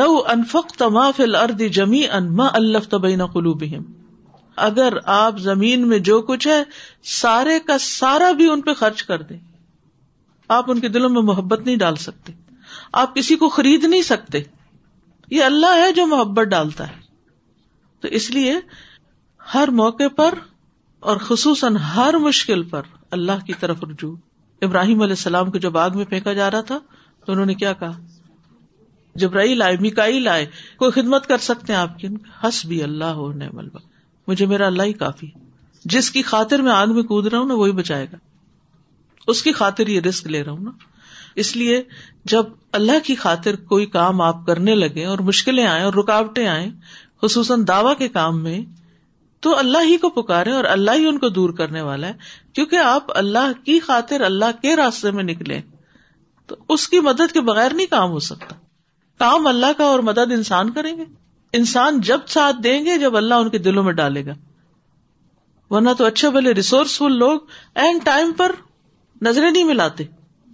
لو 0.00 0.22
انفق 0.28 0.66
تما 0.76 1.10
فل 1.10 1.34
ارد 1.34 1.62
جمی 1.72 2.08
انبئی 2.08 3.16
نہ 3.16 3.22
کلو 3.22 3.54
بھی 3.54 3.76
اگر 4.56 4.92
آپ 5.04 5.38
زمین 5.38 5.88
میں 5.88 5.98
جو 5.98 6.22
کچھ 6.22 6.48
ہے 6.48 6.62
سارے 7.02 7.60
کا 7.60 7.78
سارا 7.78 8.32
بھی 8.32 8.48
ان 8.48 8.60
پہ 8.60 8.72
خرچ 8.72 9.02
کر 9.02 9.22
دیں 9.22 9.38
آپ 10.48 10.70
ان 10.70 10.80
کے 10.80 10.88
دلوں 10.88 11.10
میں 11.10 11.22
محبت 11.22 11.60
نہیں 11.60 11.76
ڈال 11.76 11.96
سکتے 11.96 12.32
آپ 12.92 13.14
کسی 13.14 13.36
کو 13.36 13.48
خرید 13.48 13.84
نہیں 13.84 14.02
سکتے 14.02 14.42
یہ 15.30 15.44
اللہ 15.44 15.76
ہے 15.76 15.92
جو 15.92 16.06
محبت 16.06 16.46
ڈالتا 16.46 16.88
ہے 16.88 17.00
تو 18.00 18.08
اس 18.08 18.30
لیے 18.30 18.54
ہر 19.54 19.68
موقع 19.68 20.08
پر 20.16 20.34
اور 21.02 21.16
خصوصاً 21.16 21.76
ہر 21.86 22.14
مشکل 22.16 22.62
پر 22.62 22.82
اللہ 23.10 23.44
کی 23.46 23.52
طرف 23.60 23.82
رجوع 23.84 24.14
ابراہیم 24.62 25.00
علیہ 25.02 25.12
السلام 25.12 25.50
کو 25.50 25.58
جب 25.58 25.78
آگ 25.78 25.96
میں 25.96 26.04
پھینکا 26.04 26.32
جا 26.32 26.50
رہا 26.50 26.60
تھا 26.60 26.78
تو 27.26 27.32
انہوں 27.32 27.46
نے 27.46 27.54
کیا 27.54 27.72
کہا 27.72 27.92
جبرائی 29.16 29.54
لائے 29.54 29.76
مکائی 29.80 30.18
لائے 30.18 30.46
کوئی 30.76 30.90
خدمت 30.90 31.26
کر 31.26 31.38
سکتے 31.38 31.72
ہیں 31.72 31.80
آپ 31.80 31.98
کی 31.98 32.08
ہس 32.44 32.64
بھی 32.66 32.82
اللہ 32.82 33.04
ہو 33.14 33.32
مجھے 34.28 34.46
میرا 34.46 34.66
اللہ 34.66 34.82
ہی 34.82 34.92
کافی 34.92 35.26
جس 35.84 36.10
کی 36.10 36.22
خاطر 36.22 36.62
میں 36.62 36.72
آگ 36.72 36.94
میں 36.94 37.02
کود 37.02 37.26
رہا 37.26 37.38
ہوں 37.38 37.46
نا 37.46 37.54
وہی 37.54 37.72
بچائے 37.72 38.06
گا 38.12 38.16
اس 39.28 39.42
کی 39.42 39.52
خاطر 39.52 39.86
یہ 39.86 40.00
رسک 40.00 40.26
لے 40.26 40.44
رہا 40.44 40.52
ہوں 40.52 40.64
نا 40.64 40.70
اس 41.36 41.56
لیے 41.56 41.82
جب 42.24 42.44
اللہ 42.72 43.04
کی 43.04 43.14
خاطر 43.14 43.56
کوئی 43.56 43.86
کام 43.86 44.20
آپ 44.20 44.46
کرنے 44.46 44.74
لگے 44.74 45.04
اور 45.04 45.18
مشکلیں 45.18 45.66
آئیں 45.66 45.84
اور 45.84 45.94
رکاوٹیں 45.94 46.46
آئیں 46.46 46.70
خصوصاً 47.22 47.64
دعوی 47.68 47.94
کے 47.98 48.08
کام 48.08 48.42
میں 48.42 48.60
تو 49.42 49.56
اللہ 49.58 49.84
ہی 49.84 49.96
کو 49.96 50.08
پکارے 50.12 50.52
اور 50.52 50.64
اللہ 50.64 50.90
ہی 50.90 51.06
ان 51.06 51.18
کو 51.18 51.28
دور 51.28 51.50
کرنے 51.52 51.80
والا 51.80 52.08
ہے 52.08 52.12
کیونکہ 52.52 52.76
آپ 52.76 53.10
اللہ 53.14 53.52
کی 53.64 53.78
خاطر 53.80 54.20
اللہ 54.20 54.60
کے 54.62 54.74
راستے 54.76 55.10
میں 55.10 55.24
نکلے 55.24 55.60
تو 56.48 56.56
اس 56.68 56.88
کی 56.88 57.00
مدد 57.00 57.32
کے 57.32 57.40
بغیر 57.40 57.74
نہیں 57.74 57.86
کام 57.86 58.10
ہو 58.10 58.18
سکتا 58.18 58.54
کام 59.20 59.46
اللہ 59.46 59.72
کا 59.78 59.84
اور 59.84 60.00
مدد 60.00 60.32
انسان 60.32 60.70
کریں 60.70 60.96
گے 60.98 61.04
انسان 61.54 62.00
جب 62.00 62.26
ساتھ 62.28 62.56
دیں 62.64 62.84
گے 62.84 62.96
جب 62.98 63.16
اللہ 63.16 63.34
ان 63.34 63.48
کے 63.50 63.58
دلوں 63.58 63.84
میں 63.84 63.92
ڈالے 63.92 64.24
گا 64.26 64.34
ورنہ 65.70 65.92
تو 65.92 66.04
اچھے 66.04 66.30
بھلے 66.30 66.52
ریسورسفل 66.54 67.16
لوگ 67.18 67.38
اینڈ 67.74 68.04
ٹائم 68.04 68.32
پر 68.32 68.52
نظریں 69.22 69.50
نہیں 69.50 69.64
ملاتے 69.64 70.04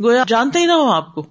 گویا 0.00 0.24
جانتے 0.28 0.58
ہی 0.58 0.66
نہ 0.66 0.72
ہو 0.72 0.90
آپ 0.90 1.14
کو 1.14 1.26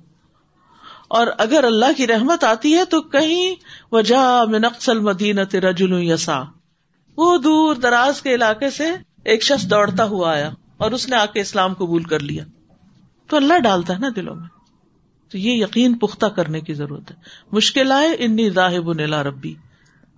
اور 1.09 1.27
اگر 1.37 1.63
اللہ 1.63 1.97
کی 1.97 2.07
رحمت 2.07 2.43
آتی 2.43 2.75
ہے 2.77 2.85
تو 2.85 3.01
کہیں 3.09 3.55
وجہ 3.91 4.23
میں 4.49 4.59
نقصل 4.59 4.99
مدینہ 4.99 5.41
ترا 5.51 5.71
جلو 5.71 5.99
یسا 5.99 6.41
وہ 7.17 7.37
دور 7.37 7.75
دراز 7.75 8.21
کے 8.21 8.35
علاقے 8.35 8.69
سے 8.69 8.91
ایک 9.23 9.43
شخص 9.43 9.69
دوڑتا 9.69 10.03
ہوا 10.05 10.31
آیا 10.31 10.49
اور 10.77 10.91
اس 10.91 11.07
نے 11.09 11.15
آ 11.15 11.25
کے 11.25 11.41
اسلام 11.41 11.73
قبول 11.73 12.03
کر 12.03 12.19
لیا 12.19 12.43
تو 13.29 13.37
اللہ 13.37 13.59
ڈالتا 13.59 13.93
ہے 13.93 13.99
نا 13.99 14.07
دلوں 14.15 14.35
میں 14.35 14.47
تو 15.31 15.37
یہ 15.37 15.53
یقین 15.53 15.97
پختہ 15.97 16.25
کرنے 16.25 16.61
کی 16.61 16.73
ضرورت 16.73 17.11
ہے 17.11 17.15
مشکل 17.51 17.91
آئے 17.91 18.13
انی 18.19 18.49
راہب 18.51 18.91
نیلا 18.93 19.23
ربی 19.23 19.53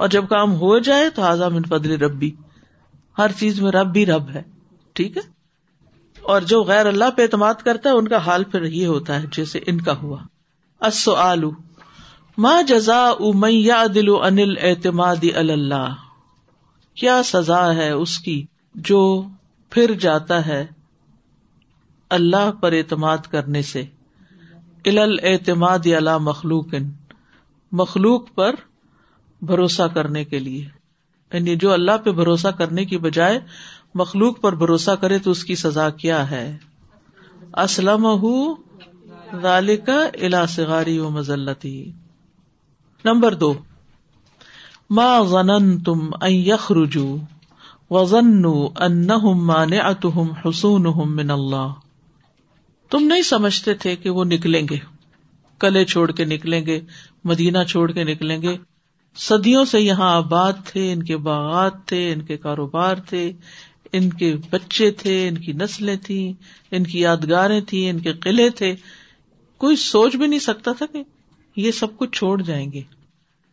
اور 0.00 0.10
جب 0.10 0.28
کام 0.28 0.54
ہو 0.56 0.78
جائے 0.80 1.10
تو 1.10 1.22
آزام 1.22 1.58
ہزام 1.58 2.04
ربی 2.04 2.32
ہر 3.17 3.32
چیز 3.39 3.62
میں 3.62 3.72
رب 3.72 3.91
بھی 3.93 4.06
رب 4.06 4.30
ہے 4.30 4.41
ٹھیک 4.95 5.17
ہے 5.17 5.22
اور 6.17 6.41
جو 6.41 6.62
غیر 6.63 6.86
اللہ 6.86 7.10
پہ 7.15 7.22
اعتماد 7.22 7.63
کرتا 7.65 7.89
ہے 7.89 7.95
ان 7.95 8.08
کا 8.08 8.17
حال 8.17 8.43
پھر 8.43 8.63
یہ 8.63 8.88
ہوتا 8.88 9.22
ہے 9.22 9.26
جیسے 9.32 9.60
ان 9.67 9.82
کا 9.82 9.98
ہوا 9.98 10.17
اصو 10.82 11.15
آلو 11.15 11.52
ماں 12.38 12.62
جزا 12.63 13.02
می 13.36 13.72
انل 13.72 14.56
اعتماد 14.62 15.26
اللہ 15.34 16.09
کیا 17.00 17.22
سزا 17.26 17.76
ہے 17.76 17.89
اس 17.89 18.17
کی 18.19 18.41
جو 18.76 19.00
پھر 19.72 19.93
جاتا 19.93 20.45
ہے 20.45 20.65
اللہ 22.12 22.52
پر 22.62 22.72
اعتماد 22.72 23.28
کرنے 23.32 23.62
سے 23.62 23.84
الل 24.86 25.15
اعتماد 25.24 25.88
اللہ 25.98 26.17
مخلوق 26.17 26.74
مخلوق 27.72 28.34
پر 28.36 28.56
بھروسہ 29.41 29.88
کرنے 29.93 30.24
کے 30.24 30.39
لیے 30.39 30.67
یعنی 31.32 31.56
جو 31.56 31.72
اللہ 31.72 31.98
پہ 32.04 32.12
بھروسہ 32.12 32.48
کرنے 32.48 32.86
کی 32.86 32.98
بجائے 32.98 33.39
مخلوق 33.95 34.39
پر 34.41 34.56
بھروسہ 34.56 34.91
کرے 34.91 35.19
تو 35.19 35.32
اس 35.32 35.43
کی 35.43 35.56
سزا 35.56 35.89
کیا 35.89 36.30
ہے 36.32 36.45
اسلم 37.58 38.08
کا 39.86 40.00
الا 40.22 40.45
سگاری 40.45 40.98
و 41.00 41.10
مزلتی 41.10 41.91
نمبر 43.06 43.34
دو 43.34 43.54
ماں 44.89 45.19
ذن 45.24 45.78
تم 45.84 46.00
رجو 46.72 47.08
وزن 47.91 48.45
حسون 50.39 50.86
من 51.10 51.32
اللہ 51.32 51.74
تم 52.91 53.06
نہیں 53.06 53.22
سمجھتے 53.24 53.74
تھے 53.74 53.95
کہ 53.95 54.10
وہ 54.10 54.24
نکلیں 54.26 54.62
گے 54.69 54.78
کلے 55.62 55.84
چھوڑ 55.86 56.12
کے 56.12 56.26
نکلیں 56.26 56.65
گے 56.65 56.80
مدینہ 57.26 57.63
چھوڑ 57.67 57.91
کے 57.91 58.04
نکلیں 58.04 58.41
گے 58.41 58.56
صدیوں 59.15 59.63
سے 59.65 59.80
یہاں 59.80 60.10
آباد 60.15 60.65
تھے 60.65 60.91
ان 60.93 61.04
کے 61.04 61.17
باغات 61.24 61.86
تھے 61.88 62.02
ان 62.13 62.22
کے 62.22 62.38
کاروبار 62.38 62.95
تھے 63.08 63.32
ان 63.93 64.10
کے 64.13 64.36
بچے 64.52 64.91
تھے 64.98 65.17
ان 65.28 65.38
کی 65.38 65.54
نسلیں 65.54 65.95
تھیں 66.04 66.34
ان 66.72 66.84
کی 66.84 67.00
یادگاریں 67.00 67.60
تھیں 67.62 67.89
ان 67.89 68.00
کے 68.00 68.13
قلعے 68.22 68.50
تھے 68.58 68.76
کوئی 69.62 69.76
سوچ 69.84 70.15
بھی 70.15 70.28
نہیں 70.28 70.39
سکتا 70.43 70.72
تھا 70.72 70.86
کہ 70.86 71.04
یہ 71.58 71.72
سب 71.72 71.98
کچھ 71.98 72.12
چھوڑ 72.12 72.41
جائیں 72.41 72.72
گے 72.72 72.82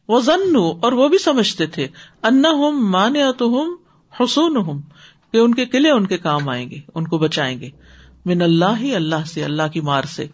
وہ 0.08 0.20
ضن 0.20 0.56
اور 0.56 0.92
وہ 0.92 1.08
بھی 1.08 1.18
سمجھتے 1.18 1.66
تھے 1.66 1.86
انا 2.22 2.52
مان 2.88 3.16
تو 3.38 3.46
ہوں 3.48 3.76
حسون 4.12 4.80
کہ 5.32 5.38
ان 5.38 5.54
کے 5.54 5.64
قلعے 5.66 5.90
ان 5.90 6.06
کے 6.06 6.18
کام 6.18 6.48
آئیں 6.48 6.68
گے 6.70 6.80
ان 6.94 7.06
کو 7.06 7.18
بچائیں 7.18 7.60
گے 7.60 7.70
من 8.24 8.42
اللہ 8.42 8.80
ہی 8.80 8.94
اللہ 8.94 9.24
سے 9.26 9.44
اللہ 9.44 9.68
کی 9.72 9.80
مار 9.80 10.04
سے 10.12 10.26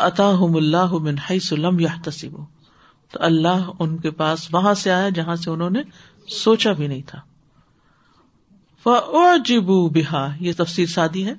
اللہ 0.00 0.92
من 0.98 1.18
ہائی 1.18 1.40
سلم 1.40 1.78
یا 1.80 1.94
تو 2.04 3.18
اللہ 3.20 3.70
ان 3.78 3.96
کے 3.96 4.10
پاس 4.10 4.48
وہاں 4.52 4.74
سے 4.74 4.90
آیا 4.90 5.08
جہاں 5.08 5.36
سے 5.36 5.50
انہوں 5.50 5.70
نے 5.70 5.82
سوچا 6.34 6.72
بھی 6.72 6.86
نہیں 6.86 7.02
تھا 7.06 7.20
فر 8.86 9.48
بہا 9.92 10.26
یہ 10.40 10.52
تفصیل 10.56 10.86
سادی 10.86 11.26
ہے 11.26 11.34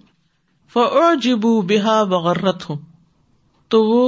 فر 0.73 1.25
بہا 1.67 2.03
بغرت 2.03 2.69
ہوں 2.69 2.77
تو 3.71 3.83
وہ 3.83 4.01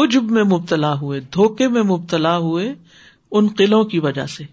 میں 0.00 0.42
مبتلا 0.44 0.92
ہوئے 0.94 1.20
دھوکے 1.20 1.68
میں 1.68 1.82
مبتلا 1.82 2.36
ہوئے 2.36 2.74
ان 3.30 3.48
قلعوں 3.48 3.84
کی 3.84 3.98
وجہ 3.98 4.26
سے 4.26 4.44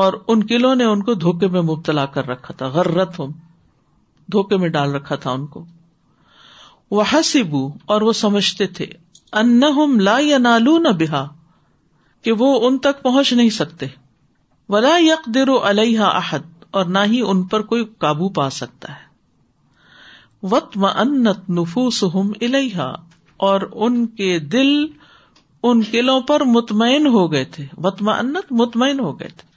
اور 0.00 0.12
ان 0.28 0.46
قلعوں 0.46 0.74
نے 0.74 0.84
ان 0.84 1.02
کو 1.02 1.14
دھوکے 1.14 1.48
میں 1.48 1.62
مبتلا 1.62 2.06
کر 2.06 2.26
رکھا 2.26 2.54
تھا 2.54 2.66
غرت 2.66 3.20
دھوکے 4.28 4.56
میں 4.56 4.68
ڈال 4.68 4.94
رکھا 4.94 5.16
تھا 5.16 5.30
ان 5.30 5.46
کو 5.46 5.64
وہ 6.90 7.02
سبو 7.24 7.68
اور 7.86 8.02
وہ 8.02 8.12
سمجھتے 8.12 8.66
تھے 8.66 8.86
ان 9.32 9.60
لا 9.98 10.18
یا 10.20 10.38
نالو 10.38 10.78
نہ 10.78 10.88
بہا 10.88 11.26
کہ 12.24 12.32
وہ 12.32 12.68
ان 12.68 12.78
تک 12.78 13.02
پہنچ 13.02 13.32
نہیں 13.32 13.50
سکتے 13.50 13.86
ولا 14.68 14.96
یک 14.98 15.28
و 15.48 15.58
علیہ 15.68 16.00
احد 16.00 16.64
اور 16.70 16.84
نہ 16.84 16.98
ہی 17.06 17.20
ان 17.20 17.42
پر 17.42 17.62
کوئی 17.62 17.84
قابو 17.98 18.28
پا 18.28 18.48
سکتا 18.50 18.92
ہے 18.92 19.04
نفوس 21.50 22.04
الحا 22.40 22.92
اور 23.36 23.60
ان 23.72 24.06
کے 24.06 24.38
دل 24.38 24.72
ان 25.62 25.82
قلعوں 25.90 26.20
پر 26.20 26.44
مطمئن 26.44 27.06
ہو 27.06 27.32
گئے 27.32 27.44
تھے 27.44 27.64
وطمانت 27.76 28.52
مطمئن 28.52 29.00
ہو 29.00 29.18
گئے 29.20 29.28
تھے 29.28 29.54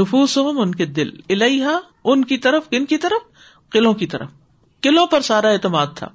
نفوسم 0.00 0.58
ان 0.58 0.74
کے 0.74 0.84
دل 0.84 1.10
الحا 1.28 1.78
ان 2.04 2.24
کی 2.24 2.36
طرف 2.38 2.68
کن 2.68 2.84
کی 2.84 2.98
طرف 2.98 3.70
قلعوں 3.70 3.94
کی 3.94 4.06
طرف 4.06 4.28
قلعوں 4.82 5.06
پر 5.06 5.20
سارا 5.20 5.48
اعتماد 5.48 5.94
تھا 5.94 6.08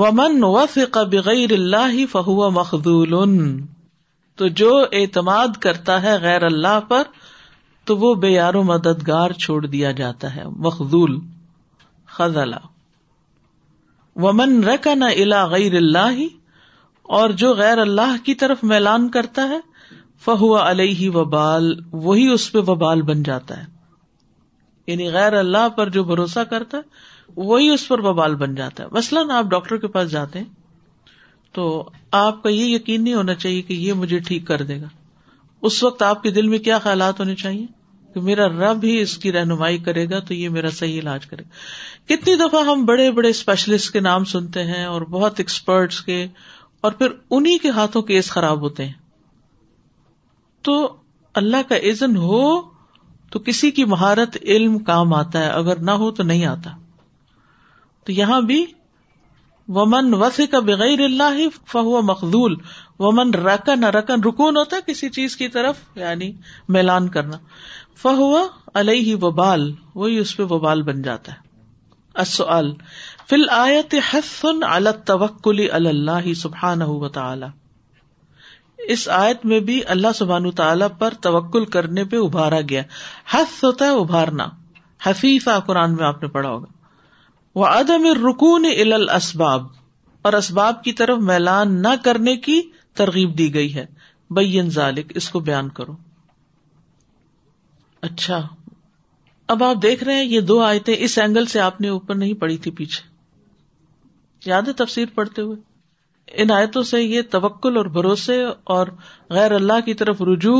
ومن 0.00 0.44
وفق 0.44 0.98
بغیر 1.10 1.52
اللہ 1.52 2.04
فہو 2.10 2.50
مخدول 2.50 3.14
تو 4.38 4.46
جو 4.46 4.72
اعتماد 4.92 5.56
کرتا 5.60 6.02
ہے 6.02 6.16
غیر 6.20 6.44
اللہ 6.44 6.80
پر 6.88 7.02
تو 7.86 7.96
وہ 7.96 8.14
بے 8.14 8.28
یار 8.28 8.54
و 8.54 8.62
مددگار 8.62 9.30
چھوڑ 9.30 9.66
دیا 9.66 9.90
جاتا 9.92 10.34
ہے 10.34 10.44
مخدول 10.58 11.18
خزلہ 12.06 12.56
ومن 14.16 14.64
رکا 14.64 14.94
نہ 14.94 15.44
غیر 15.50 15.74
اللہ 15.74 16.20
اور 17.08 17.30
جو 17.30 17.54
غیر 17.54 17.78
اللہ 17.78 18.16
کی 18.24 18.34
طرف 18.34 18.64
میلان 18.64 19.08
کرتا 19.08 19.48
ہے 19.48 19.58
فہو 20.24 20.54
علیہ 20.58 21.10
وبال 21.10 21.72
وہی 21.92 22.28
اس 22.32 22.52
پہ 22.52 22.58
وبال 22.58 23.02
بن 23.02 23.22
جاتا 23.22 23.58
ہے 23.58 23.64
یعنی 24.88 25.08
غیر 25.10 25.32
اللہ 25.32 25.68
پر 25.68 25.88
جو 25.88 26.04
بھروسہ 26.04 26.40
کرتا 26.40 26.76
ہے 26.76 27.14
وہی 27.36 27.68
اس 27.68 27.88
پر 27.88 28.00
ببال 28.00 28.34
بن 28.34 28.54
جاتا 28.54 28.82
ہے 28.82 28.88
مثلاً 28.92 29.30
آپ 29.30 29.44
ڈاکٹر 29.44 29.76
کے 29.76 29.86
پاس 29.86 30.10
جاتے 30.10 30.38
ہیں 30.38 30.48
تو 31.54 31.90
آپ 32.10 32.42
کا 32.42 32.48
یہ 32.48 32.64
یقین 32.64 33.04
نہیں 33.04 33.14
ہونا 33.14 33.34
چاہیے 33.34 33.62
کہ 33.62 33.72
یہ 33.72 33.92
مجھے 33.92 34.18
ٹھیک 34.18 34.46
کر 34.46 34.62
دے 34.62 34.80
گا 34.80 34.88
اس 35.62 35.82
وقت 35.82 36.02
آپ 36.02 36.22
کے 36.22 36.30
دل 36.30 36.48
میں 36.48 36.58
کیا 36.58 36.78
خیالات 36.78 37.20
ہونے 37.20 37.34
چاہیے 37.34 37.66
کہ 38.16 38.20
میرا 38.20 38.46
رب 38.48 38.84
ہی 38.84 38.98
اس 39.00 39.16
کی 39.18 39.30
رہنمائی 39.32 39.78
کرے 39.78 40.08
گا 40.10 40.18
تو 40.18 40.34
یہ 40.34 40.48
میرا 40.48 40.68
صحیح 40.70 40.98
علاج 41.00 41.26
کرے 41.26 41.42
گا 41.42 42.06
کتنی 42.06 42.34
دفعہ 42.34 42.62
ہم 42.64 42.84
بڑے 42.84 43.10
بڑے 43.10 43.28
اسپیشلسٹ 43.28 43.92
کے 43.92 44.00
نام 44.00 44.24
سنتے 44.24 44.62
ہیں 44.64 44.84
اور 44.84 45.02
بہت 45.10 45.40
ایکسپرٹس 45.40 46.00
کے 46.00 46.16
اور 46.80 46.92
پھر 46.92 47.12
انہیں 47.30 47.58
کے 47.58 47.70
ہاتھوں 47.70 48.02
کیس 48.02 48.30
خراب 48.30 48.60
ہوتے 48.60 48.84
ہیں 48.84 48.92
تو 50.64 50.76
اللہ 51.34 51.68
کا 51.68 51.76
عزن 51.90 52.16
ہو 52.16 52.40
تو 53.32 53.38
کسی 53.38 53.70
کی 53.70 53.84
مہارت 53.84 54.36
علم 54.44 54.78
کام 54.84 55.14
آتا 55.14 55.44
ہے 55.44 55.50
اگر 55.52 55.80
نہ 55.80 55.98
ہو 55.98 56.10
تو 56.10 56.22
نہیں 56.22 56.46
آتا 56.46 56.70
تو 58.06 58.12
یہاں 58.12 58.40
بھی 58.42 58.64
ومن 59.68 60.14
وس 60.14 60.40
کا 60.50 60.58
بغیر 60.64 61.00
اللہ 61.04 61.38
ہی 61.38 61.48
فہو 61.66 62.02
مخدول 62.02 62.54
ومن 62.98 63.34
رکن 63.36 63.84
رکن 63.84 64.22
رکون 64.22 64.56
ہوتا 64.56 64.76
ہے 64.76 64.80
کسی 64.86 65.08
چیز 65.10 65.36
کی 65.36 65.48
طرف 65.48 65.80
یعنی 65.94 66.30
میلان 66.68 67.08
کرنا 67.08 67.38
فہ 67.98 68.20
وبال 69.22 69.70
وہی 69.94 70.18
اس 70.18 70.36
پہ 70.36 70.42
وبال 70.42 70.82
بن 70.82 71.02
جاتا 71.02 71.32
ہے 71.32 71.44
فل 73.28 73.48
آیت 73.50 73.94
علی 73.94 74.58
التوکل 74.62 75.60
الکلی 75.60 75.70
اللہ 75.70 76.32
سبحان 76.36 76.82
اس 78.88 79.08
آیت 79.08 79.44
میں 79.44 79.60
بھی 79.60 79.80
اللہ 79.86 80.12
سبحان 80.14 80.50
تعالی 80.50 80.84
پر 80.98 81.14
توکل 81.20 81.64
کرنے 81.64 82.04
پہ 82.04 82.16
ابھارا 82.16 82.60
گیا 82.60 82.82
حس 83.34 83.62
ہوتا 83.64 83.84
ہے 83.84 83.98
ابھارنا 84.00 84.48
حفیفہ 85.00 85.58
قرآن 85.66 85.94
میں 85.94 86.06
آپ 86.06 86.22
نے 86.22 86.28
پڑھا 86.28 86.48
ہوگا 86.48 86.66
وہ 87.56 87.66
ادم 87.66 88.06
رکون 88.26 88.66
اصباب 89.10 89.66
اور 90.24 90.32
اسباب 90.32 90.82
کی 90.84 90.92
طرف 90.92 91.18
میلان 91.18 91.80
نہ 91.82 91.94
کرنے 92.04 92.36
کی 92.36 92.60
ترغیب 92.94 93.38
دی 93.38 93.54
گئی 93.54 93.74
ہے 93.74 93.86
بین 94.30 94.70
ذالک 94.70 95.12
اس 95.14 95.28
کو 95.30 95.40
بیان 95.40 95.68
کرو 95.68 95.92
اچھا 98.06 98.40
اب 99.48 99.62
آپ 99.64 99.82
دیکھ 99.82 100.04
رہے 100.04 100.14
ہیں 100.14 100.24
یہ 100.24 100.40
دو 100.40 100.60
آیتیں 100.62 100.94
اس 100.96 101.18
اینگل 101.18 101.46
سے 101.46 101.60
آپ 101.60 101.80
نے 101.80 101.88
اوپر 101.88 102.14
نہیں 102.14 102.34
پڑی 102.34 102.56
تھی 102.58 102.70
پیچھے 102.70 103.04
یاد 104.42 104.68
ہے 104.68 104.72
تفصیل 104.72 105.06
پڑھتے 105.14 105.42
ہوئے 105.42 105.56
ان 106.34 106.50
آیتوں 106.50 106.82
سے 106.82 107.02
یہ 107.02 107.22
توکل 107.30 107.76
اور 107.76 107.86
بھروسے 107.90 108.42
اور 108.64 108.86
غیر 109.30 109.52
اللہ 109.52 109.80
کی 109.84 109.94
طرف 109.94 110.22
رجوع 110.22 110.59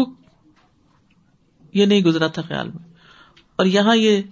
یہ 1.75 1.87
نہیں 1.87 2.01
گزرا 2.01 2.27
تھا 2.27 2.43
خیال 2.43 2.69
میں 2.69 2.85
اور 3.59 3.67
یہاں 3.67 3.97
یہ 3.97 4.23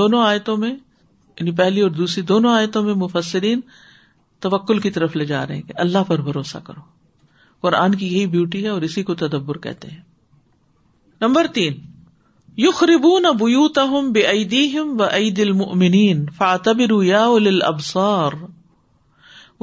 دونوں 0.00 0.22
آیتوں 0.22 0.56
میں 0.56 0.70
یعنی 0.70 1.52
پہلی 1.52 1.80
اور 1.80 1.90
دوسری 1.90 2.22
دونوں 2.22 2.52
آیتوں 2.52 2.82
میں 2.82 2.94
مفسرین 2.94 3.60
توکل 4.42 4.78
کی 4.78 4.90
طرف 4.90 5.16
لے 5.16 5.24
جا 5.24 5.46
رہے 5.46 5.54
ہیں 5.54 5.62
کہ 5.62 5.74
اللہ 5.76 6.04
پر 6.08 6.20
بھروسہ 6.20 6.58
کرو 6.64 6.80
اور 7.62 7.72
آن 7.72 7.94
کی 7.94 8.06
یہی 8.06 8.26
بیوٹی 8.26 8.62
ہے 8.64 8.68
اور 8.68 8.82
اسی 8.82 9.02
کو 9.02 9.14
تدبر 9.14 9.58
کہتے 9.58 9.88
ہیں 9.88 10.00
نمبر 11.20 11.46
تین 11.54 11.80
یخربون 12.58 13.22
خب 13.22 13.28
نہ 13.28 13.32
بوتا 13.38 13.82
ہوں 13.82 14.10
بے 14.12 14.26
عید 14.26 14.54
بید 14.98 15.38
مین 15.74 16.24
فا 16.38 16.56
تبرو 16.56 17.00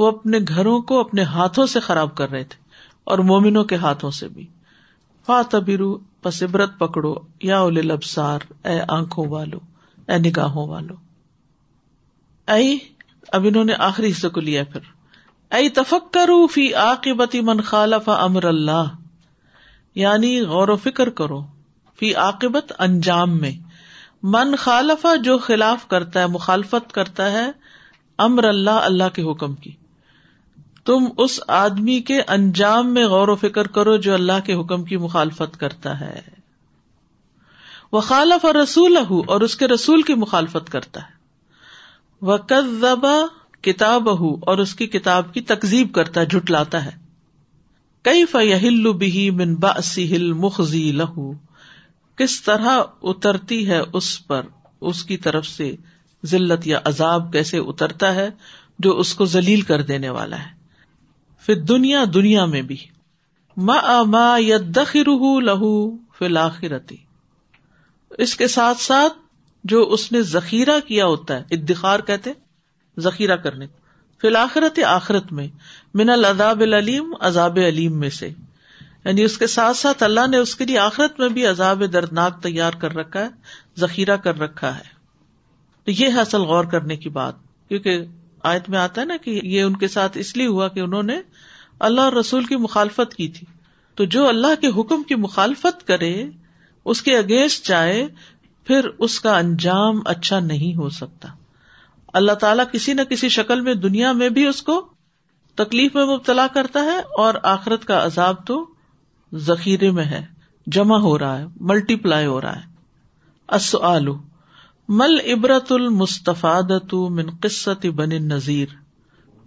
اپنے 0.00 0.40
گھروں 0.48 0.80
کو 0.82 1.00
اپنے 1.00 1.24
ہاتھوں 1.24 1.66
سے 1.66 1.80
خراب 1.80 2.16
کر 2.16 2.30
رہے 2.30 2.44
تھے 2.44 2.60
اور 3.04 3.20
مومنوں 3.24 3.64
کے 3.64 3.76
ہاتھوں 3.76 4.12
سے 4.12 4.28
بھی 4.28 4.46
فاعتبروا 5.28 5.98
پس 6.22 6.42
عبرت 6.44 6.78
پکڑو 6.80 7.14
یا 7.42 7.60
الا 7.62 7.94
ابسار 7.94 8.40
اے 8.66 8.80
آنکھوں 8.88 9.28
والو 9.28 9.60
اے 10.08 10.18
نگاہوں 10.18 10.68
والو 10.70 10.96
اے 12.48 12.78
اب 13.34 13.46
انہوں 13.46 13.64
نے 13.64 13.74
آخری 13.80 14.12
حصے 14.12 14.30
کو 14.30 14.42
لیا 14.42 14.64
پھر 14.64 14.84
اے 15.52 15.70
تفکروا 15.74 16.46
فی 16.54 16.74
عاقبت 16.76 17.20
بتی 17.20 17.42
من 17.42 17.62
خالف 17.64 18.10
امر 18.10 18.46
اللہ 18.46 18.88
یعنی 19.96 20.40
غور 20.46 20.70
و 20.70 20.76
فکر 20.78 21.10
کرو 21.12 21.42
فی 22.00 22.14
عاقبت 22.16 22.72
انجام 22.80 23.38
میں 23.38 23.52
من 24.26 24.56
خالفا 24.58 25.16
جو 25.16 25.38
خلاف 25.38 25.88
کرتا 25.88 26.22
ہے 26.22 26.28
مخالفت 26.28 26.92
کرتا 26.92 27.32
ہے 27.32 27.50
امر 28.20 28.44
اللہ 28.44 28.80
اللہ 28.84 29.14
کے 29.14 29.22
حکم 29.22 29.56
کی 29.56 29.72
تم 30.86 31.06
اس 31.18 31.40
آدمی 31.48 32.00
کے 32.02 32.20
انجام 32.28 32.94
میں 32.94 33.06
غور 33.06 33.28
و 33.28 33.36
فکر 33.36 33.68
کرو 33.68 33.96
جو 33.98 34.14
اللہ 34.14 34.46
کے 34.46 34.54
حکم 34.54 34.84
کی 34.84 34.98
مخالفت 34.98 35.60
کرتا 35.60 36.00
ہے 36.00 36.20
وہ 37.92 38.02
خالف 38.02 38.46
اور 38.46 38.56
رسول 38.56 38.98
ہوں 39.10 39.24
اور 39.28 39.42
اس 39.42 39.56
کے 39.56 39.68
رسول 39.68 40.02
کی 40.02 40.14
مخالفت 40.14 40.70
کرتا 40.70 41.02
ہے 41.02 41.16
وہ 42.22 42.38
کزبا 42.48 43.18
کتاب 43.64 44.10
اور 44.10 44.58
اس 44.58 44.74
کی 44.76 44.88
کتاب 44.88 45.34
کی 45.34 45.42
تکزیب 45.42 45.94
کرتا 45.94 46.22
ہے 46.22 46.26
جٹلاتا 46.26 46.86
ہے 46.86 46.92
کئی 48.06 48.24
بہی 48.94 49.30
من 49.30 49.56
باسی 49.56 50.16
ہل 50.16 50.32
مخضی 50.34 50.92
لہو 50.92 51.32
کس 52.18 52.42
طرح 52.42 52.82
اترتی 53.04 53.68
ہے 53.70 53.80
اس 53.94 54.10
پر 54.28 54.46
اس 54.82 55.04
کی 55.04 55.18
طرف 55.18 55.46
سے 55.48 55.72
ذلت 56.24 56.68
یا 56.68 56.80
عذاب 56.86 57.32
کیسے 57.34 57.58
اترتا 57.60 58.14
ہے 58.16 58.30
جو 58.80 58.98
اس 59.00 59.14
کو 59.14 59.26
ذلیل 59.26 59.62
کر 59.62 59.82
دینے 59.82 60.10
والا 60.10 60.38
ہے 60.38 60.56
پھر 61.46 61.56
دنیا 61.64 62.04
دنیا 62.14 62.46
میں 62.46 62.62
بھی 62.62 62.78
ما 63.58 64.02
ما 64.04 64.28
یدخر 64.40 65.10
لہو 65.42 65.74
فی 66.18 66.26
الآخرتی 66.26 66.98
اس 68.18 68.36
کے 68.36 68.48
ساتھ 68.48 68.82
ساتھ 68.82 69.14
جو 69.64 69.82
اس 69.90 70.12
نے 70.12 70.22
ذخیرہ 70.24 70.80
کیا 70.88 71.06
ہوتا 71.06 71.36
ہے 71.36 71.44
ادخار 71.52 72.00
کہتے 72.00 72.32
ذخیرہ 72.98 73.36
کرنے 73.38 73.68
فی 74.22 74.28
الآخرت 74.28 74.80
آخرت 74.88 75.32
میں 75.32 75.48
من 75.94 76.10
العذاب 76.10 76.62
العلیم 76.62 77.14
عذاب 77.22 77.58
علیم 77.66 78.00
میں 78.00 78.10
سے 78.10 78.30
یعنی 79.06 79.24
اس 79.24 79.38
کے 79.38 79.48
ساتھ 79.48 79.78
ساتھ 79.78 80.04
اللہ 80.04 80.28
نے 80.28 80.38
اس 80.38 80.56
کے 80.56 80.66
لیے 80.66 80.78
آخرت 80.80 81.20
میں 81.20 81.30
بھی 81.30 81.46
عذاب 81.46 81.84
دردناک 81.94 82.42
تیار 82.44 82.74
کر 82.74 82.96
رکھا 82.96 83.20
ہے 83.20 83.30
ذخیرہ 83.80 84.18
کر 84.18 84.40
رکھا 84.40 84.76
ہے 84.76 84.96
تو 85.88 85.92
یہ 85.92 86.08
ہے 86.08 86.20
اصل 86.20 86.42
غور 86.42 86.66
کرنے 86.66 86.96
کی 86.96 87.10
بات 87.10 87.36
کیونکہ 87.72 88.06
آیت 88.44 88.70
میں 88.70 88.80
آتا 88.80 89.02
ہے 89.02 89.06
نا 89.06 89.18
کہ 89.18 89.40
یہ 89.44 89.62
ان 89.64 89.76
کے 89.78 89.88
ساتھ 89.88 90.18
اس 90.18 90.36
لیے 90.38 90.48
ہوا 90.48 90.68
کہ 90.68 90.80
انہوں 90.80 91.04
نے 91.04 91.20
اللہ 91.80 92.02
اور 92.02 92.14
رسول 92.14 92.44
کی 92.44 92.56
مخالفت 92.56 93.16
کی 93.16 93.28
تھی 93.28 93.48
تو 93.98 94.06
جو 94.06 94.28
اللہ 94.28 94.62
کے 94.62 94.68
حکم 94.82 95.04
کی 95.04 95.16
مخالفت 95.16 95.88
کرے 95.88 96.14
اس 96.86 97.02
کے 97.02 97.18
اگینسٹ 97.18 97.68
جائے 97.68 98.08
پھر 98.68 98.88
اس 99.00 99.20
کا 99.20 99.38
انجام 99.38 100.02
اچھا 100.06 100.40
نہیں 100.40 100.76
ہو 100.78 100.90
سکتا 100.90 101.28
اللہ 102.14 102.32
تعالیٰ 102.32 102.66
کسی 102.72 102.94
نہ 102.94 103.02
کسی 103.02 103.30
شکل 103.30 103.62
میں 103.62 103.74
دنیا 103.74 104.12
میں 104.12 104.30
بھی 104.30 104.48
اس 104.48 104.62
کو 104.62 104.80
تکلیف 105.58 105.96
میں 105.96 106.06
مبتلا 106.06 106.48
کرتا 106.48 106.84
ہے 106.84 106.98
اور 107.18 107.36
آخرت 107.44 107.86
کا 107.86 108.04
عذاب 108.06 108.46
تو 108.48 108.66
ذخیرے 109.32 109.92
میں 109.92 110.06
ہے 110.06 110.26
جمع 110.68 110.98
ہو 110.98 111.18
رہا 111.20 111.38
ہے 111.40 111.46
ملٹی 111.62 111.96
پلائی 111.96 112.26
ہو 112.26 112.42
رہا 112.42 112.62
ہے 112.62 114.12
مل 114.90 115.20
عبرت 115.34 115.72
المستفاد 115.72 116.94
من 116.94 117.30
قصت 117.40 117.86
بن 117.86 118.10
نذیر 118.24 118.76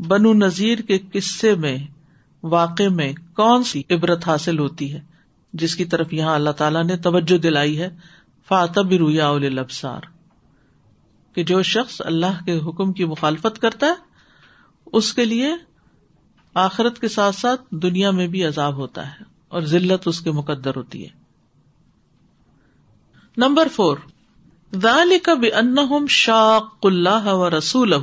بنو 0.00 0.33
نذیر 0.33 0.81
کے 0.83 0.99
قصے 1.13 1.55
میں 1.55 1.77
واقع 2.43 2.89
میں 2.89 3.13
کون 3.35 3.65
سی 3.65 3.83
عبرت 3.91 4.29
حاصل 4.29 4.59
ہوتی 4.59 4.93
ہے 4.95 5.01
جس 5.53 5.77
کی 5.77 5.85
طرف 5.85 6.13
یہاں 6.13 6.35
اللہ 6.35 6.51
تعالیٰ 6.51 6.85
نے 6.85 6.97
توجہ 6.97 7.39
دلائی 7.39 7.79
ہے 7.79 7.89
فاتب 8.49 8.93
رویا 8.93 9.33
لبسار 9.39 10.01
کہ 11.37 11.45
جو 11.45 11.63
شخص 11.63 12.01
اللہ 12.05 12.45
کے 12.47 12.59
حکم 12.59 12.93
کی 12.93 13.05
مخالفت 13.05 13.61
کرتا 13.61 13.87
ہے 13.87 14.09
اس 14.93 15.13
کے 15.15 15.25
لیے 15.25 15.51
آخرت 16.55 16.99
کے 16.99 17.09
ساتھ 17.09 17.37
ساتھ 17.37 17.63
دنیا 17.83 18.11
میں 18.11 18.27
بھی 18.27 18.45
عذاب 18.45 18.77
ہوتا 18.77 19.07
ہے 19.11 19.25
اور 19.53 19.63
ذلت 19.63 20.09
اس 20.09 20.21
کے 20.21 20.31
مقدر 20.31 20.77
ہوتی 20.77 21.05
ہے 21.05 21.19
نمبر 23.37 23.69
فور 23.73 23.97
کا 25.23 25.35
بن 25.35 26.07
شاق 26.09 26.87
اللہ 26.87 27.29
و 27.29 27.51
رسول 27.51 27.95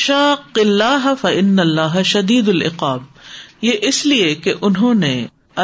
شاق 0.00 0.58
اللہ 0.58 1.12
فن 1.20 1.58
اللہ 1.58 2.02
شدید 2.02 2.48
العقاب 2.48 3.02
یہ 3.62 3.72
اس 3.82 4.04
لیے 4.06 4.34
کہ 4.34 4.54
انہوں 4.60 4.94
نے 4.94 5.14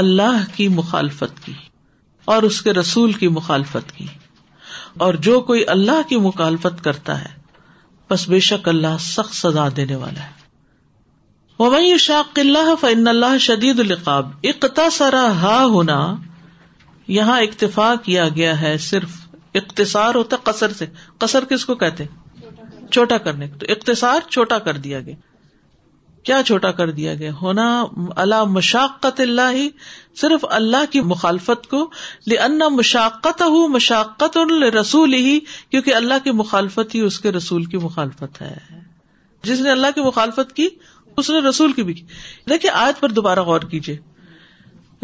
اللہ 0.00 0.43
کی 0.57 0.69
مخالفت 0.69 1.45
کی 1.45 1.53
اور 2.25 2.43
اس 2.43 2.63
کے 2.63 2.73
رسول 2.73 3.13
کی 3.13 3.29
مخالفت 3.29 3.93
کی 3.93 4.07
اور 4.97 5.15
جو 5.15 5.41
کوئی 5.41 5.65
اللہ 5.69 6.09
کی 6.09 6.17
مخالفت 6.17 6.85
کرتا 6.85 7.21
ہے 7.21 7.39
بس 8.11 8.29
بے 8.29 8.41
شک 8.41 8.69
اللہ 8.69 8.97
سخت 9.01 9.35
سزا 9.35 9.69
دینے 9.77 9.97
والا 9.97 10.23
ہے 10.23 10.40
مب 11.61 11.75
اللہ 12.37 12.75
فن 12.81 13.09
اللہ 13.09 13.39
شدید 13.39 13.79
القاب 13.79 14.31
اقتاثر 14.43 15.15
ہا 15.15 15.65
ہونا 15.65 16.15
یہاں 17.09 17.41
اکتفا 17.41 17.95
کیا 18.03 18.29
گیا 18.29 18.61
ہے 18.61 18.79
صرف 18.79 19.17
اختصار 19.55 20.15
ہوتا 20.15 20.37
قصر 20.43 20.73
سے 20.73 20.87
قصر 21.19 21.45
کس 21.45 21.65
کو 21.65 21.75
کہتے 21.75 22.05
چھوٹا 22.91 23.19
کرنے 23.19 23.49
تو 23.49 23.67
اختصار 23.69 24.21
دیا 24.77 25.01
گیا 25.01 25.15
کیا 26.23 26.43
چھوٹا 26.47 26.71
کر 26.71 26.91
دیا 26.91 27.15
گیا 27.15 27.33
ہونا 27.43 27.85
اللہ 28.17 28.45
مشاقت 28.45 29.21
اللہ 29.21 29.53
ہی 29.53 29.69
صرف 30.15 30.45
اللہ 30.51 30.93
کی 30.93 31.01
مخالفت 31.01 31.67
کو 31.67 31.91
ان 32.27 32.59
مشاقت 32.73 33.43
ہوں 33.43 33.69
مشاقت 33.69 34.39
رسول 34.75 35.15
ہی 35.15 35.41
کیونکہ 35.71 35.95
اللہ 35.95 36.25
کی 36.25 36.31
مخالفت 36.31 36.95
ہی 36.95 37.01
اس 37.01 37.21
کے 37.21 37.33
رسول 37.33 37.65
کی 37.65 37.77
مخالفت 37.77 38.43
ہے 38.43 38.57
جس 39.43 39.61
نے 39.61 39.71
اللہ 39.71 39.87
کی 39.95 40.01
مخالفت 40.01 40.53
کی 40.53 40.69
اس 41.17 41.31
نے 41.31 41.39
رسول 41.49 41.73
کی 41.73 41.83
بھی 41.83 41.95
کی 41.95 42.05
دیکھیے 42.49 42.71
آج 42.71 43.01
پر 43.01 43.09
دوبارہ 43.09 43.43
غور 43.43 43.61
کیجیے 43.61 43.97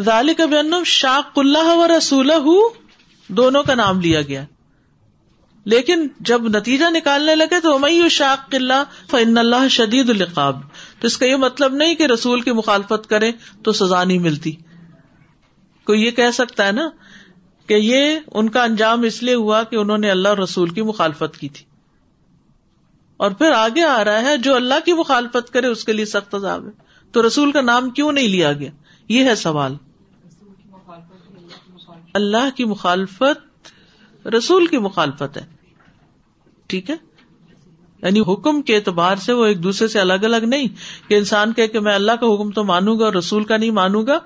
ذالی 0.00 0.35
کا 0.35 0.45
اللہ 0.59 0.85
شاخ 0.85 1.39
رسول 1.91 2.31
دونوں 3.31 3.63
کا 3.63 3.75
نام 3.75 4.01
لیا 4.01 4.23
گیا 4.23 4.45
لیکن 5.67 6.07
جب 6.21 6.47
نتیجہ 6.49 6.91
نکالنے 6.91 7.35
لگے 7.35 7.61
تو 7.61 7.79
میں 7.79 8.09
شاخ 8.11 8.51
قلعہ 8.51 9.69
شدید 9.69 10.11
القاب 10.11 10.61
تو 11.01 11.07
اس 11.07 11.17
کا 11.19 11.27
یہ 11.27 11.37
مطلب 11.37 11.75
نہیں 11.75 11.95
کہ 11.95 12.07
رسول 12.07 12.41
کی 12.41 12.53
مخالفت 12.53 13.09
کرے 13.09 13.31
تو 13.63 13.73
سزا 13.73 14.05
نہیں 14.05 14.19
ملتی 14.19 14.53
کوئی 15.87 16.11
کہہ 16.11 16.31
سکتا 16.31 16.67
ہے 16.67 16.73
نا 16.73 16.89
کہ 17.69 17.75
یہ 17.75 18.19
ان 18.35 18.49
کا 18.49 18.63
انجام 18.63 19.03
اس 19.03 19.23
لیے 19.23 19.35
ہوا 19.35 19.63
کہ 19.63 19.77
انہوں 19.77 19.99
نے 19.99 20.11
اللہ 20.11 20.29
اور 20.29 20.39
رسول 20.39 20.71
کی 20.71 20.83
مخالفت 20.83 21.37
کی 21.37 21.49
تھی 21.49 21.65
اور 23.17 23.31
پھر 23.31 23.53
آگے 23.53 23.85
آ 23.85 24.05
رہا 24.05 24.23
ہے 24.23 24.37
جو 24.39 24.55
اللہ 24.55 24.85
کی 24.85 24.93
مخالفت 24.93 25.53
کرے 25.53 25.67
اس 25.67 25.85
کے 25.85 25.93
لیے 25.93 26.05
سخت 26.05 26.35
عذاب 26.35 26.67
ہے 26.67 26.71
تو 27.15 27.27
رسول 27.27 27.53
کا 27.53 27.61
نام 27.61 27.91
کیوں 27.91 28.13
نہیں 28.13 28.29
لیا 28.29 28.53
گیا 28.53 28.71
یہ 29.09 29.25
ہے 29.25 29.35
سوال 29.35 29.75
اللہ 32.15 32.49
کی 32.57 32.65
مخالفت 32.65 34.29
رسول 34.29 34.67
کی 34.67 34.79
مخالفت 34.79 35.37
ہے 35.37 35.45
ٹھیک 36.67 36.91
ہے 36.91 36.97
یعنی 38.03 38.21
حکم 38.21 38.61
کے 38.63 38.77
اعتبار 38.77 39.17
سے 39.17 39.33
وہ 39.33 39.45
ایک 39.47 39.63
دوسرے 39.63 39.89
سے 39.89 40.01
الگ 40.01 40.25
الگ 40.25 40.45
نہیں 40.47 40.69
کہ 41.09 41.15
انسان 41.15 41.53
کہے 41.53 41.69
کہ 41.69 41.81
میں 41.81 41.95
اللہ 41.95 42.13
کا 42.13 42.27
حکم 42.27 42.51
تو 42.51 42.65
مانوں 42.65 42.99
گا 42.99 43.05
اور 43.05 43.13
رسول 43.13 43.45
کا 43.45 43.57
نہیں 43.57 43.71
مانوں 43.71 44.07
گا 44.07 44.19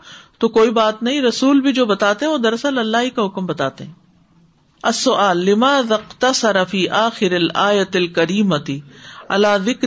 تو 0.38 0.48
کوئی 0.48 0.70
بات 0.70 1.02
نہیں 1.02 1.22
رسول 1.22 1.60
بھی 1.60 1.72
جو 1.72 1.86
بتاتے 1.86 2.24
ہیں 2.24 2.32
وہ 2.32 2.38
دراصل 2.38 2.78
اللہ 2.78 3.02
ہی 3.02 3.10
کا 3.10 3.26
حکم 3.26 3.46
بتاتے 3.46 3.84
ہیں 3.84 4.09
اصو 4.82 5.32
لما 5.32 5.80
ذختی 5.80 6.88
آخر 6.88 7.32
الآت 7.32 7.96
ال 7.96 8.06
کریمتی 8.06 8.80
اللہ 9.28 9.87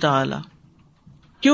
تعالی 0.00 0.36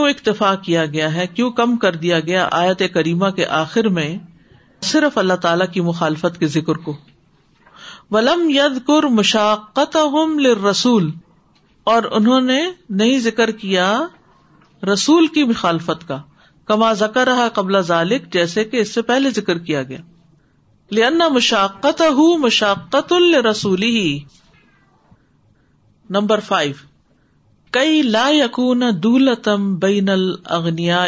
اکتفا 0.10 0.54
کیا 0.54 0.86
گیا 0.86 1.14
ہے 1.14 1.26
کیوں 1.26 1.50
کم 1.50 1.76
کر 1.76 1.96
دیا 1.96 2.20
گیا 2.20 2.48
آیت 2.52 2.82
کریمہ 2.94 3.28
کے 3.28 3.46
آخر 3.46 3.88
میں 3.88 4.18
صرف 4.82 5.18
اللہ 5.18 5.34
تعالی 5.34 5.64
کی 5.72 5.80
مخالفت 5.80 6.38
کے 6.38 6.46
ذکر 6.46 6.74
کو 6.74 6.96
ولم 8.10 8.50
ید 8.50 8.86
کر 8.86 9.02
مشاقت 9.02 9.96
رسول 10.70 11.10
اور 11.84 12.02
انہوں 12.12 12.40
نے 12.40 12.70
نہیں 12.90 13.18
ذکر 13.18 13.50
کیا 13.50 14.06
رسول 14.92 15.26
کی 15.26 15.44
مخالفت 15.44 16.08
کا 16.08 16.22
کما 16.64 16.92
ذکر 16.92 17.28
رہا 17.28 17.48
قبل 17.48 17.82
ذالک 17.82 18.32
جیسے 18.32 18.64
کہ 18.64 18.76
اس 18.76 18.94
سے 18.94 19.02
پہلے 19.02 19.30
ذکر 19.30 19.58
کیا 19.58 19.82
گیا 19.82 19.98
مشاقت 20.92 22.02
مشاقت 22.02 23.12
مشاکل 23.12 23.34
رسولی 23.34 24.18
نمبر 26.10 26.40
فائیو 26.40 26.74
کئی 27.72 28.02
لا 28.02 28.28
یقون 28.28 28.82
دولتم 29.02 29.76
بین 29.78 30.08
الگنیا 30.08 31.06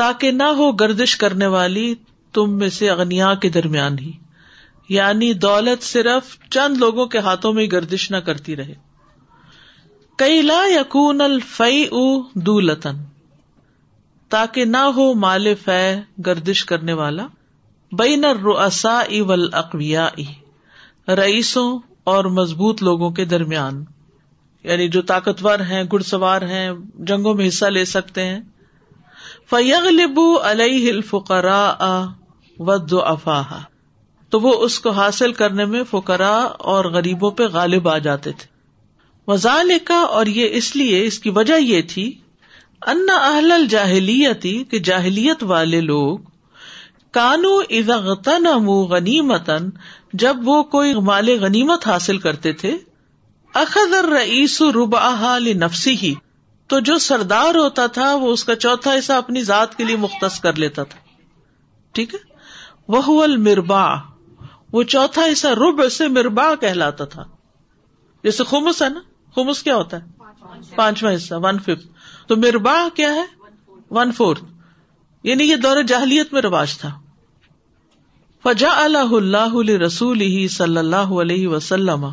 تاکہ 0.00 0.30
نہ 0.30 0.42
ہو 0.42 0.72
گردش 0.72 1.16
کرنے 1.16 1.46
والی 1.46 1.94
تم 2.32 2.58
میں 2.58 2.68
سے 2.68 2.90
اگنیا 2.90 3.34
کے 3.34 3.48
درمیان 3.48 3.98
ہی 3.98 4.12
یعنی 4.88 5.32
دولت 5.32 5.82
صرف 5.82 6.38
چند 6.50 6.76
لوگوں 6.76 7.06
کے 7.06 7.18
ہاتھوں 7.18 7.52
میں 7.52 7.66
گردش 7.72 8.10
نہ 8.10 8.16
کرتی 8.16 8.56
رہے 8.56 8.74
کئی 10.16 10.42
لا 10.42 10.62
یقون 10.66 11.20
دولتن 12.34 12.96
تاکہ 14.30 14.64
نہ 14.64 14.84
ہو 14.96 15.12
مال 15.14 15.54
فی 15.54 15.80
گردش 16.26 16.64
کرنے 16.64 16.92
والا 16.92 17.26
بین 17.92 18.24
رسا 18.24 18.98
اول 18.98 19.48
اقویا 19.52 20.08
رئیسوں 21.08 21.68
اور 22.04 22.24
مضبوط 22.24 22.82
لوگوں 22.82 23.10
کے 23.10 23.24
درمیان 23.24 23.84
یعنی 24.64 24.88
جو 24.88 25.02
طاقتور 25.02 25.58
ہیں 25.58 25.82
گڑ 25.92 26.00
سوار 26.02 26.42
ہیں 26.42 26.70
جنگوں 26.98 27.34
میں 27.34 27.46
حصہ 27.48 27.66
لے 27.66 27.84
سکتے 27.84 28.24
ہیں 28.24 28.40
فیغ 29.50 29.88
لبو 29.90 30.26
علیہ 30.40 30.90
الفقرا 30.92 31.64
ود 32.58 32.92
وفاہ 32.92 33.58
تو 34.32 34.40
وہ 34.40 34.52
اس 34.64 34.78
کو 34.78 34.90
حاصل 34.90 35.32
کرنے 35.32 35.64
میں 35.64 35.82
فقرا 35.90 36.34
اور 36.66 36.84
غریبوں 36.84 37.30
پہ 37.30 37.46
غالب 37.52 37.88
آ 37.88 37.98
جاتے 37.98 38.32
تھے 38.32 38.48
مزال 39.28 39.70
کا 39.84 39.98
اور 40.10 40.26
یہ 40.26 40.48
اس 40.50 40.74
لیے 40.76 41.04
اس 41.04 41.18
کی 41.18 41.30
وجہ 41.30 41.58
یہ 41.60 41.82
تھی 41.82 42.12
ان 42.82 43.06
اہل 43.14 43.52
الجاہلیتی 43.52 44.52
کہ 44.64 44.78
جاہلیت 44.78 45.42
والے 45.42 45.80
لوگ 45.80 46.18
کانو 47.14 48.76
غنیمتن 48.86 49.68
جب 50.12 50.36
وہ 50.44 50.62
کوئی 50.62 50.94
مال 51.00 51.28
غنیمت 51.40 51.86
حاصل 51.86 52.18
کرتے 52.18 52.52
تھے 52.52 52.76
اخذر 53.54 54.08
ریس 54.08 54.60
نفسی 55.56 56.14
تو 56.70 56.78
جو 56.80 56.98
سردار 56.98 57.54
ہوتا 57.54 57.86
تھا 57.86 58.14
وہ 58.14 58.32
اس 58.32 58.44
کا 58.44 58.54
چوتھا 58.56 58.94
حصہ 58.98 59.12
اپنی 59.12 59.42
ذات 59.42 59.76
کے 59.76 59.84
لیے 59.84 59.96
مختص 59.96 60.40
کر 60.40 60.56
لیتا 60.56 60.82
تھا 60.82 60.98
ٹھیک 61.94 62.14
ہے 62.14 62.18
وہ 62.88 63.22
المربا 63.24 63.84
وہ 64.72 64.82
چوتھا 64.82 65.22
حصہ 65.32 65.48
رب 65.56 65.82
سے 65.92 66.08
مربا 66.08 66.54
کہلاتا 66.54 67.04
تھا 67.04 67.24
جیسے 68.24 68.44
خمس 68.44 68.82
ہے 68.82 68.88
نا 68.88 69.00
خمس 69.36 69.62
کیا 69.62 69.76
ہوتا 69.76 69.96
ہے 69.96 70.76
پانچواں 70.76 71.14
حصہ 71.14 71.34
ون 71.34 71.58
ففتھ 71.58 71.86
تو 72.30 72.36
مربا 72.36 72.72
کیا 72.94 73.08
ہے 73.10 73.22
ون 73.90 74.12
فورتھ 74.12 74.42
یعنی 75.24 75.44
یہ 75.44 75.56
دور 75.56 75.82
جاہلیت 75.82 76.32
میں 76.32 76.42
رواج 76.42 76.76
تھا 76.78 76.90
فجا 78.44 78.70
اللہ 78.76 79.14
اللہ 79.14 79.56
رسول 79.82 80.20
ہی 80.20 80.46
صلی 80.48 80.76
اللہ 80.76 80.96
اللہ 80.96 81.20
علیہ 81.20 81.48
وسلم 81.48 82.06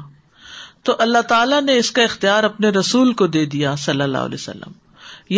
تو 0.83 0.95
تعالیٰ 1.27 1.61
نے 1.61 1.77
اس 1.77 1.91
کا 1.91 2.03
اختیار 2.03 2.43
اپنے 2.43 2.69
رسول 2.69 3.13
کو 3.13 3.27
دے 3.27 3.45
دیا 3.45 3.75
صلی 3.75 4.01
اللہ 4.01 4.25
علیہ 4.25 4.41
وسلم 4.41 4.73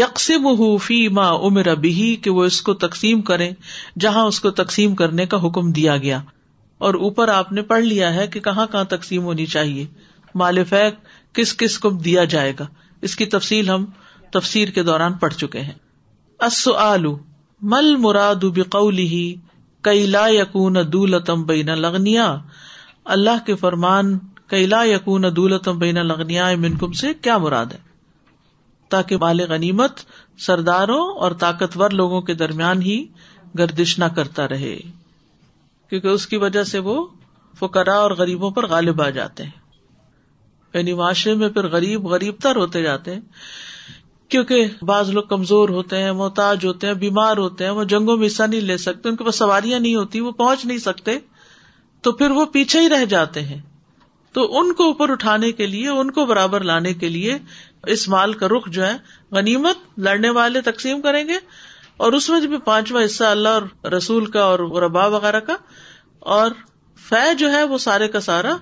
یکسم 0.00 0.75
فی 0.81 1.07
ماں 1.11 1.31
امر 1.43 1.67
ابی 1.67 2.15
کہ 2.15 2.29
وہ 2.29 2.45
اس 2.45 2.61
کو 2.61 2.73
تقسیم 2.79 3.21
کرے 3.21 3.51
جہاں 3.99 4.25
اس 4.25 4.39
کو 4.39 4.51
تقسیم 4.55 4.95
کرنے 4.95 5.25
کا 5.25 5.45
حکم 5.47 5.71
دیا 5.73 5.97
گیا 5.99 6.21
اور 6.81 6.93
اوپر 7.01 7.27
آپ 7.29 7.51
نے 7.51 7.61
پڑھ 7.67 7.83
لیا 7.83 8.13
ہے 8.13 8.27
کہ 8.27 8.39
کہاں 8.39 8.67
کہاں 8.67 8.83
تقسیم 8.89 9.23
ہونی 9.23 9.45
چاہیے 9.45 9.85
مال 10.35 10.63
فیک 10.63 11.07
کس 11.35 11.57
کس 11.57 11.79
کو 11.79 11.89
دیا 12.03 12.23
جائے 12.29 12.53
گا 12.59 12.67
اس 13.03 13.15
کی 13.15 13.25
تفصیل 13.29 13.69
ہم 13.69 13.85
تفسیر 14.31 14.69
کے 14.69 14.83
دوران 14.83 15.13
پڑھ 15.17 15.33
چکے 15.33 15.61
ہیں 15.61 15.73
السؤالو 16.39 17.15
مل 17.61 17.95
مراد 17.97 18.43
بقوله 18.51 19.19
کئی 19.83 20.05
لا 20.07 20.27
یقون 20.29 20.77
دولتم 20.93 21.43
بین 21.43 21.69
لگنیا 21.77 22.27
اللہ 23.07 23.43
کے 23.45 23.55
فرمان 23.55 24.17
کئی 24.47 24.65
لا 24.65 24.83
یقون 24.83 25.25
دولتم 25.35 25.77
بین 25.79 25.95
لگنیا 26.05 26.49
منکم 26.57 26.91
سے 26.91 27.13
کیا 27.21 27.37
مراد 27.37 27.73
ہے 27.73 27.87
تاکہ 28.91 29.17
مال 29.17 29.41
غنیمت 29.49 29.99
سرداروں 30.39 31.03
اور 31.17 31.31
طاقتور 31.39 31.91
لوگوں 31.91 32.21
کے 32.21 32.33
درمیان 32.35 32.81
ہی 32.81 32.97
گردش 33.57 33.97
نہ 33.99 34.05
کرتا 34.15 34.47
رہے 34.47 34.75
کیونکہ 35.91 36.07
اس 36.07 36.27
کی 36.27 36.37
وجہ 36.37 36.63
سے 36.63 36.79
وہ 36.79 36.95
فکرا 37.53 37.95
اور 37.95 38.11
غریبوں 38.11 38.49
پر 38.51 38.67
غالب 38.67 39.01
آ 39.01 39.09
جاتے 39.09 39.43
ہیں 39.43 39.57
یعنی 40.73 40.93
معاشرے 40.93 41.33
میں 41.33 41.49
پھر 41.49 41.67
غریب 41.67 42.05
غریب 42.05 42.35
تر 42.41 42.55
ہوتے 42.55 42.81
جاتے 42.83 43.13
ہیں 43.13 43.21
کیونکہ 44.31 44.67
بعض 44.81 45.09
لوگ 45.09 45.23
کمزور 45.23 45.69
ہوتے 45.69 45.97
ہیں 45.97 46.11
محتاج 46.11 46.65
ہوتے 46.65 46.87
ہیں 46.87 46.93
بیمار 46.93 47.37
ہوتے 47.37 47.63
ہیں 47.63 47.71
وہ 47.71 47.83
جنگوں 47.83 48.17
میں 48.17 48.27
حصہ 48.27 48.43
نہیں 48.43 48.61
لے 48.61 48.77
سکتے 48.77 49.09
ان 49.09 49.15
کے 49.15 49.23
پاس 49.23 49.35
سواریاں 49.35 49.79
نہیں 49.79 49.95
ہوتی 49.95 50.19
وہ 50.19 50.31
پہنچ 50.31 50.65
نہیں 50.65 50.77
سکتے 50.77 51.17
تو 52.03 52.11
پھر 52.11 52.31
وہ 52.31 52.45
پیچھے 52.45 52.79
ہی 52.79 52.89
رہ 52.89 53.05
جاتے 53.05 53.41
ہیں 53.41 53.59
تو 54.35 54.59
ان 54.59 54.73
کو 54.73 54.85
اوپر 54.85 55.09
اٹھانے 55.09 55.51
کے 55.51 55.67
لیے 55.67 55.87
ان 55.89 56.11
کو 56.11 56.25
برابر 56.25 56.63
لانے 56.63 56.93
کے 56.93 57.09
لیے 57.09 57.37
اس 57.87 58.07
مال 58.07 58.33
کا 58.33 58.47
رخ 58.47 58.69
جو 58.69 58.85
ہے 58.85 58.93
غنیمت 59.31 59.99
لڑنے 59.99 60.29
والے 60.29 60.61
تقسیم 60.61 61.01
کریں 61.01 61.27
گے 61.27 61.37
اور 61.97 62.13
اس 62.13 62.29
میں 62.29 62.39
جب 62.39 62.49
بھی 62.49 62.57
پانچواں 62.57 63.03
حصہ 63.05 63.23
اللہ 63.23 63.49
اور 63.49 63.91
رسول 63.91 64.25
کا 64.25 64.43
اور 64.43 64.59
ربا 64.81 65.05
وغیرہ 65.07 65.39
کا 65.39 65.55
اور 66.19 66.51
فی 66.99 67.33
جو 67.37 67.51
ہے 67.51 67.63
وہ 67.63 67.77
سارے 67.77 68.07
کا 68.07 68.19
سارا 68.19 68.55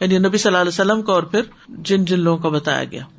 یعنی 0.00 0.18
نبی 0.18 0.38
صلی 0.38 0.50
اللہ 0.50 0.60
علیہ 0.60 0.68
وسلم 0.68 1.02
کا 1.02 1.12
اور 1.12 1.22
پھر 1.22 1.42
جن 1.68 2.04
جن 2.04 2.20
لوگوں 2.20 2.38
کا 2.38 2.48
بتایا 2.48 2.84
گیا 2.84 3.04